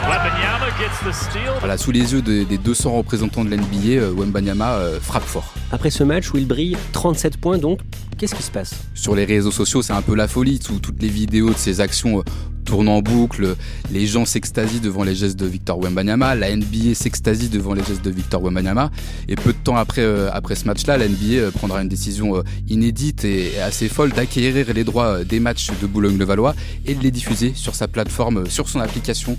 Voilà, 1.59 1.77
sous 1.77 1.91
les 1.91 2.13
yeux 2.13 2.23
des, 2.23 2.45
200 2.57 2.97
représentants 2.97 3.45
de 3.45 3.51
l'NBA, 3.51 4.09
Wembanyama 4.15 4.79
frappe 5.01 5.23
fort. 5.23 5.53
Après 5.71 5.91
ce 5.91 6.03
match 6.03 6.31
où 6.33 6.37
il 6.37 6.47
brille 6.47 6.77
37 6.93 7.37
points 7.37 7.57
donc, 7.57 7.79
Qu'est-ce 8.17 8.33
qui 8.33 8.41
se 8.41 8.49
passe? 8.49 8.73
Sur 8.95 9.15
les 9.15 9.25
réseaux 9.25 9.51
sociaux, 9.51 9.83
c'est 9.83 9.93
un 9.93 10.01
peu 10.01 10.15
la 10.15 10.27
folie. 10.27 10.59
toutes 10.59 11.01
les 11.01 11.07
vidéos 11.07 11.51
de 11.51 11.57
ses 11.57 11.81
actions 11.81 12.19
euh, 12.19 12.23
tourne 12.67 12.89
en 12.89 13.01
boucle, 13.01 13.55
les 13.91 14.05
gens 14.05 14.25
s'extasient 14.25 14.81
devant 14.81 15.05
les 15.05 15.15
gestes 15.15 15.39
de 15.39 15.45
Victor 15.45 15.79
Wembanyama, 15.79 16.35
la 16.35 16.53
NBA 16.53 16.95
s'extasie 16.95 17.47
devant 17.47 17.73
les 17.73 17.81
gestes 17.81 18.03
de 18.03 18.09
Victor 18.09 18.43
Wembanyama, 18.43 18.91
et 19.29 19.37
peu 19.37 19.53
de 19.53 19.57
temps 19.57 19.77
après, 19.77 20.01
euh, 20.01 20.29
après 20.33 20.55
ce 20.55 20.65
match-là, 20.65 20.97
la 20.97 21.07
NBA 21.07 21.35
euh, 21.35 21.51
prendra 21.51 21.81
une 21.81 21.87
décision 21.87 22.35
euh, 22.35 22.43
inédite 22.67 23.23
et, 23.23 23.57
assez 23.61 23.87
folle 23.87 24.11
d'acquérir 24.11 24.73
les 24.73 24.83
droits 24.83 25.23
des 25.23 25.39
matchs 25.39 25.69
de 25.81 25.87
Boulogne-le-Valois 25.87 26.55
et 26.85 26.93
de 26.93 27.01
les 27.01 27.11
diffuser 27.11 27.53
sur 27.55 27.73
sa 27.73 27.87
plateforme, 27.87 28.49
sur 28.49 28.67
son 28.67 28.81
application 28.81 29.37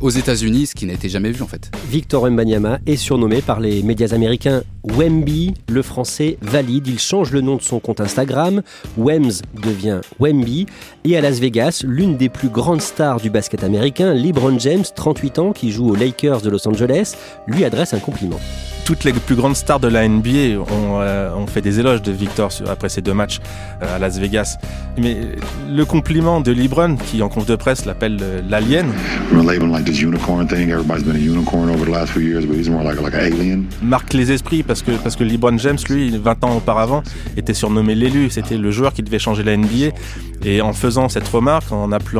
aux 0.00 0.10
États-Unis, 0.10 0.68
ce 0.68 0.74
qui 0.74 0.86
n'a 0.86 0.94
été 0.94 1.10
jamais 1.10 1.30
vu 1.30 1.42
en 1.42 1.46
fait. 1.46 1.70
Victor 1.90 2.22
Wembanyama 2.22 2.78
est 2.86 2.96
surnommé 2.96 3.42
par 3.42 3.60
les 3.60 3.82
médias 3.82 4.14
américains 4.14 4.62
Wemby, 4.84 5.54
le 5.68 5.82
français 5.82 6.38
valide, 6.40 6.86
il 6.86 6.98
change 6.98 7.32
le 7.32 7.42
nom 7.42 7.56
de 7.56 7.62
son 7.62 7.80
compte 7.80 8.00
Instagram, 8.00 8.62
Wems 8.96 9.42
devient 9.62 10.00
Wemby, 10.18 10.66
et 11.04 11.16
à 11.16 11.20
Las 11.20 11.38
Vegas, 11.38 11.82
l'une 11.86 12.16
des 12.16 12.29
plus 12.30 12.48
grandes 12.48 12.80
stars 12.80 13.20
du 13.20 13.30
basket 13.30 13.62
américain, 13.64 14.14
LeBron 14.14 14.58
James, 14.58 14.84
38 14.94 15.38
ans, 15.38 15.52
qui 15.52 15.70
joue 15.70 15.90
aux 15.90 15.94
Lakers 15.94 16.40
de 16.40 16.50
Los 16.50 16.66
Angeles, 16.66 17.14
lui 17.46 17.64
adresse 17.64 17.92
un 17.94 17.98
compliment 17.98 18.40
toutes 18.90 19.04
les 19.04 19.12
plus 19.12 19.36
grandes 19.36 19.54
stars 19.54 19.78
de 19.78 19.86
la 19.86 20.08
NBA 20.08 20.58
euh, 20.58 21.34
ont, 21.36 21.46
fait 21.46 21.60
des 21.60 21.78
éloges 21.78 22.02
de 22.02 22.10
Victor 22.10 22.50
après 22.68 22.88
ces 22.88 23.02
deux 23.02 23.14
matchs 23.14 23.38
euh, 23.82 23.96
à 23.96 24.00
Las 24.00 24.18
Vegas. 24.18 24.56
Mais 24.98 25.16
le 25.68 25.84
compliment 25.84 26.40
de 26.40 26.50
LeBron, 26.50 26.96
qui 26.96 27.22
en 27.22 27.28
conf 27.28 27.46
de 27.46 27.54
presse 27.54 27.84
l'appelle 27.84 28.18
euh, 28.20 28.40
l'alien, 28.48 28.86
marque 33.80 34.12
les 34.12 34.32
esprits 34.32 34.64
parce 34.64 34.82
que, 34.82 34.90
parce 34.90 35.14
que 35.14 35.22
LeBron 35.22 35.56
James, 35.58 35.78
lui, 35.88 36.10
20 36.18 36.42
ans 36.42 36.56
auparavant, 36.56 37.04
était 37.36 37.54
surnommé 37.54 37.94
l'élu. 37.94 38.28
C'était 38.28 38.58
le 38.58 38.72
joueur 38.72 38.92
qui 38.92 39.04
devait 39.04 39.20
changer 39.20 39.44
la 39.44 39.56
NBA. 39.56 39.94
Et 40.42 40.62
en 40.62 40.72
faisant 40.72 41.08
cette 41.08 41.28
remarque, 41.28 41.70
en 41.70 41.92
appelant 41.92 42.19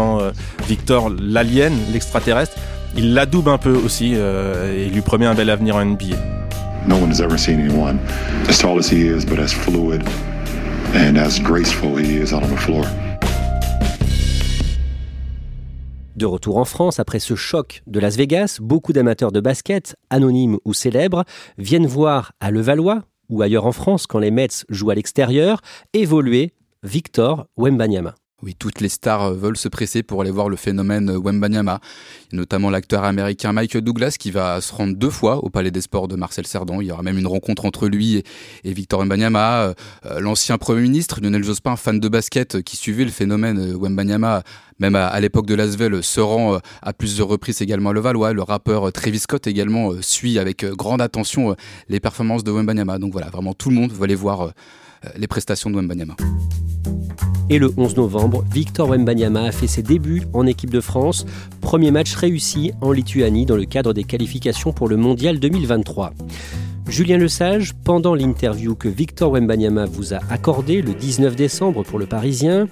Victor 0.66 1.10
l'alien, 1.10 1.72
l'extraterrestre, 1.92 2.56
il 2.96 3.14
l'adoube 3.14 3.48
un 3.48 3.58
peu 3.58 3.74
aussi 3.74 4.14
et 4.14 4.88
lui 4.92 5.00
promet 5.00 5.26
un 5.26 5.34
bel 5.34 5.50
avenir 5.50 5.76
en 5.76 5.84
NBA. 5.84 6.16
No 6.86 6.96
one 6.96 7.10
has 7.10 7.20
ever 7.20 7.36
seen 7.36 7.60
anyone 7.60 7.98
as 8.48 8.58
tall 8.58 8.78
as 8.78 8.90
he 8.90 9.06
is, 9.06 9.24
but 9.26 9.38
as 9.38 9.52
fluid 9.52 10.02
and 10.94 11.16
as 11.16 11.38
graceful 11.38 11.98
he 11.98 12.16
is 12.16 12.32
out 12.32 12.42
on 12.42 12.48
the 12.48 12.58
floor. 12.58 12.84
De 16.16 16.26
retour 16.26 16.58
en 16.58 16.64
France, 16.64 17.00
après 17.00 17.18
ce 17.18 17.34
choc 17.34 17.82
de 17.86 17.98
Las 18.00 18.16
Vegas, 18.16 18.58
beaucoup 18.60 18.92
d'amateurs 18.92 19.32
de 19.32 19.40
basket, 19.40 19.96
anonymes 20.10 20.58
ou 20.64 20.74
célèbres, 20.74 21.24
viennent 21.56 21.86
voir 21.86 22.32
à 22.40 22.50
Levallois, 22.50 23.04
ou 23.30 23.40
ailleurs 23.42 23.66
en 23.66 23.72
France 23.72 24.06
quand 24.06 24.18
les 24.18 24.30
Mets 24.30 24.64
jouent 24.68 24.90
à 24.90 24.94
l'extérieur, 24.94 25.62
évoluer 25.94 26.52
Victor 26.82 27.46
Wembanyama. 27.56 28.14
Oui, 28.42 28.56
toutes 28.58 28.80
les 28.80 28.88
stars 28.88 29.22
euh, 29.22 29.34
veulent 29.34 29.58
se 29.58 29.68
presser 29.68 30.02
pour 30.02 30.22
aller 30.22 30.30
voir 30.30 30.48
le 30.48 30.56
phénomène 30.56 31.10
euh, 31.10 31.20
Wembanyama, 31.20 31.78
notamment 32.32 32.70
l'acteur 32.70 33.04
américain 33.04 33.52
Michael 33.52 33.82
Douglas 33.82 34.16
qui 34.18 34.30
va 34.30 34.62
se 34.62 34.72
rendre 34.72 34.96
deux 34.96 35.10
fois 35.10 35.44
au 35.44 35.50
Palais 35.50 35.70
des 35.70 35.82
Sports 35.82 36.08
de 36.08 36.16
Marcel 36.16 36.46
Cerdan. 36.46 36.80
Il 36.80 36.86
y 36.86 36.92
aura 36.92 37.02
même 37.02 37.18
une 37.18 37.26
rencontre 37.26 37.66
entre 37.66 37.86
lui 37.86 38.22
et, 38.64 38.72
Victor 38.72 39.00
Wembanyama. 39.00 39.74
Euh, 40.06 40.20
l'ancien 40.20 40.56
Premier 40.56 40.80
ministre 40.80 41.20
Lionel 41.20 41.44
Jospin, 41.44 41.76
fan 41.76 42.00
de 42.00 42.08
basket 42.08 42.62
qui 42.62 42.76
suivait 42.76 43.04
le 43.04 43.10
phénomène 43.10 43.74
Wembanyama, 43.74 44.42
même 44.78 44.94
à, 44.94 45.20
l'époque 45.20 45.44
de 45.44 45.54
Lasvel, 45.54 46.02
se 46.02 46.20
rend 46.20 46.58
à 46.80 46.92
plusieurs 46.94 47.28
reprises 47.28 47.60
également 47.60 47.90
à 47.90 47.92
Levallois. 47.92 48.32
Le 48.32 48.42
rappeur 48.42 48.90
Travis 48.90 49.18
Scott 49.18 49.46
également 49.48 49.92
suit 50.00 50.38
avec 50.38 50.64
grande 50.64 51.02
attention 51.02 51.54
les 51.90 52.00
performances 52.00 52.42
de 52.42 52.50
Wembanyama. 52.50 52.98
Donc 52.98 53.12
voilà, 53.12 53.28
vraiment 53.28 53.52
tout 53.52 53.68
le 53.68 53.76
monde 53.76 53.92
veut 53.92 54.04
aller 54.04 54.14
voir 54.14 54.52
les 55.16 55.26
prestations 55.26 55.70
de 55.70 55.76
Wembanyama. 55.76 56.16
Et 57.48 57.58
le 57.58 57.72
11 57.76 57.96
novembre, 57.96 58.44
Victor 58.52 58.88
Wembanyama 58.88 59.42
a 59.42 59.52
fait 59.52 59.66
ses 59.66 59.82
débuts 59.82 60.22
en 60.32 60.46
équipe 60.46 60.70
de 60.70 60.80
France. 60.80 61.26
Premier 61.60 61.90
match 61.90 62.14
réussi 62.14 62.72
en 62.80 62.92
Lituanie 62.92 63.44
dans 63.44 63.56
le 63.56 63.64
cadre 63.64 63.92
des 63.92 64.04
qualifications 64.04 64.72
pour 64.72 64.88
le 64.88 64.96
Mondial 64.96 65.40
2023. 65.40 66.12
Julien 66.86 67.18
Lesage, 67.18 67.72
pendant 67.84 68.14
l'interview 68.14 68.74
que 68.74 68.88
Victor 68.88 69.32
Wembanyama 69.32 69.86
vous 69.86 70.14
a 70.14 70.18
accordée 70.30 70.80
le 70.80 70.94
19 70.94 71.34
décembre 71.34 71.82
pour 71.82 71.98
le 71.98 72.06
Parisien, 72.06 72.68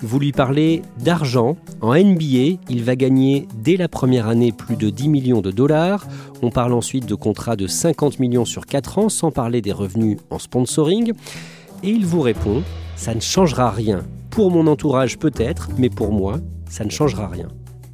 vous 0.00 0.18
lui 0.18 0.32
parlez 0.32 0.82
d'argent. 0.98 1.56
En 1.80 1.94
NBA, 1.94 2.58
il 2.68 2.82
va 2.82 2.96
gagner 2.96 3.46
dès 3.62 3.76
la 3.76 3.88
première 3.88 4.28
année 4.28 4.52
plus 4.52 4.76
de 4.76 4.90
10 4.90 5.08
millions 5.08 5.40
de 5.42 5.50
dollars. 5.50 6.06
On 6.42 6.50
parle 6.50 6.72
ensuite 6.72 7.06
de 7.06 7.14
contrats 7.14 7.56
de 7.56 7.66
50 7.66 8.18
millions 8.18 8.44
sur 8.44 8.66
4 8.66 8.98
ans, 8.98 9.08
sans 9.08 9.30
parler 9.30 9.62
des 9.62 9.72
revenus 9.72 10.18
en 10.30 10.38
sponsoring. 10.38 11.12
Et 11.84 11.90
il 11.90 12.06
vous 12.06 12.20
répond, 12.20 12.62
ça 12.96 13.14
ne 13.14 13.20
changera 13.20 13.70
rien. 13.70 14.02
Pour 14.30 14.50
mon 14.50 14.66
entourage 14.68 15.18
peut-être, 15.18 15.68
mais 15.78 15.90
pour 15.90 16.12
moi, 16.12 16.38
ça 16.70 16.84
ne 16.84 16.90
changera 16.90 17.26
rien. 17.26 17.48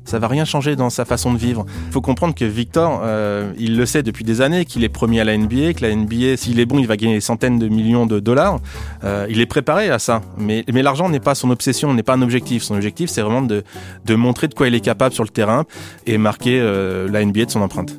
Ça 0.04 0.18
va 0.18 0.28
rien 0.28 0.44
changer 0.44 0.76
dans 0.76 0.90
sa 0.90 1.04
façon 1.04 1.32
de 1.32 1.38
vivre. 1.38 1.66
Il 1.86 1.92
faut 1.92 2.00
comprendre 2.00 2.34
que 2.34 2.44
Victor, 2.44 3.00
euh, 3.02 3.52
il 3.58 3.76
le 3.76 3.84
sait 3.86 4.02
depuis 4.02 4.24
des 4.24 4.40
années, 4.40 4.64
qu'il 4.64 4.84
est 4.84 4.88
premier 4.88 5.20
à 5.20 5.24
la 5.24 5.36
NBA, 5.36 5.74
que 5.74 5.82
la 5.84 5.94
NBA, 5.94 6.36
s'il 6.36 6.60
est 6.60 6.66
bon, 6.66 6.78
il 6.78 6.86
va 6.86 6.96
gagner 6.96 7.14
des 7.14 7.20
centaines 7.20 7.58
de 7.58 7.68
millions 7.68 8.06
de 8.06 8.20
dollars. 8.20 8.60
Euh, 9.04 9.26
il 9.28 9.40
est 9.40 9.46
préparé 9.46 9.90
à 9.90 9.98
ça. 9.98 10.22
Mais, 10.38 10.64
l'argent 10.68 11.08
n'est 11.08 11.20
pas 11.20 11.34
son 11.34 11.50
obsession, 11.50 11.92
n'est 11.92 12.02
pas 12.02 12.14
un 12.14 12.22
objectif. 12.22 12.62
Son 12.62 12.74
objectif, 12.74 13.10
c'est 13.10 13.22
vraiment 13.22 13.42
de, 13.42 13.64
de, 14.06 14.14
montrer 14.14 14.48
de 14.48 14.54
quoi 14.54 14.68
il 14.68 14.74
est 14.74 14.80
capable 14.80 15.14
sur 15.14 15.24
le 15.24 15.30
terrain 15.30 15.64
et 16.06 16.16
marquer 16.16 16.58
euh, 16.60 17.08
la 17.10 17.24
NBA 17.24 17.46
de 17.46 17.50
son 17.50 17.60
empreinte. 17.60 17.98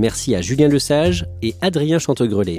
Merci 0.00 0.34
à 0.34 0.40
Julien 0.40 0.68
Lesage 0.68 1.26
et 1.42 1.54
Adrien 1.60 1.98
Chantegrelet. 1.98 2.58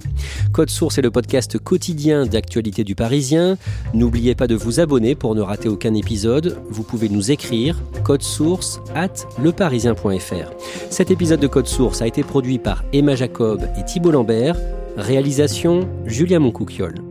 Code 0.53 0.69
Source 0.69 0.99
est 0.99 1.01
le 1.01 1.09
podcast 1.09 1.57
quotidien 1.57 2.27
d'actualité 2.27 2.83
du 2.83 2.93
Parisien. 2.93 3.57
N'oubliez 3.95 4.35
pas 4.35 4.45
de 4.45 4.53
vous 4.53 4.79
abonner 4.79 5.15
pour 5.15 5.33
ne 5.33 5.41
rater 5.41 5.67
aucun 5.67 5.95
épisode. 5.95 6.61
Vous 6.69 6.83
pouvez 6.83 7.09
nous 7.09 7.31
écrire 7.31 7.81
code 8.03 8.21
source 8.21 8.79
at 8.93 9.25
leparisien.fr. 9.41 10.51
Cet 10.91 11.09
épisode 11.09 11.39
de 11.39 11.47
Code 11.47 11.67
Source 11.67 12.03
a 12.03 12.07
été 12.07 12.21
produit 12.21 12.59
par 12.59 12.83
Emma 12.93 13.15
Jacob 13.15 13.67
et 13.75 13.85
Thibault 13.85 14.11
Lambert. 14.11 14.55
Réalisation 14.95 15.89
Julien 16.05 16.37
Moncouquiole. 16.37 17.10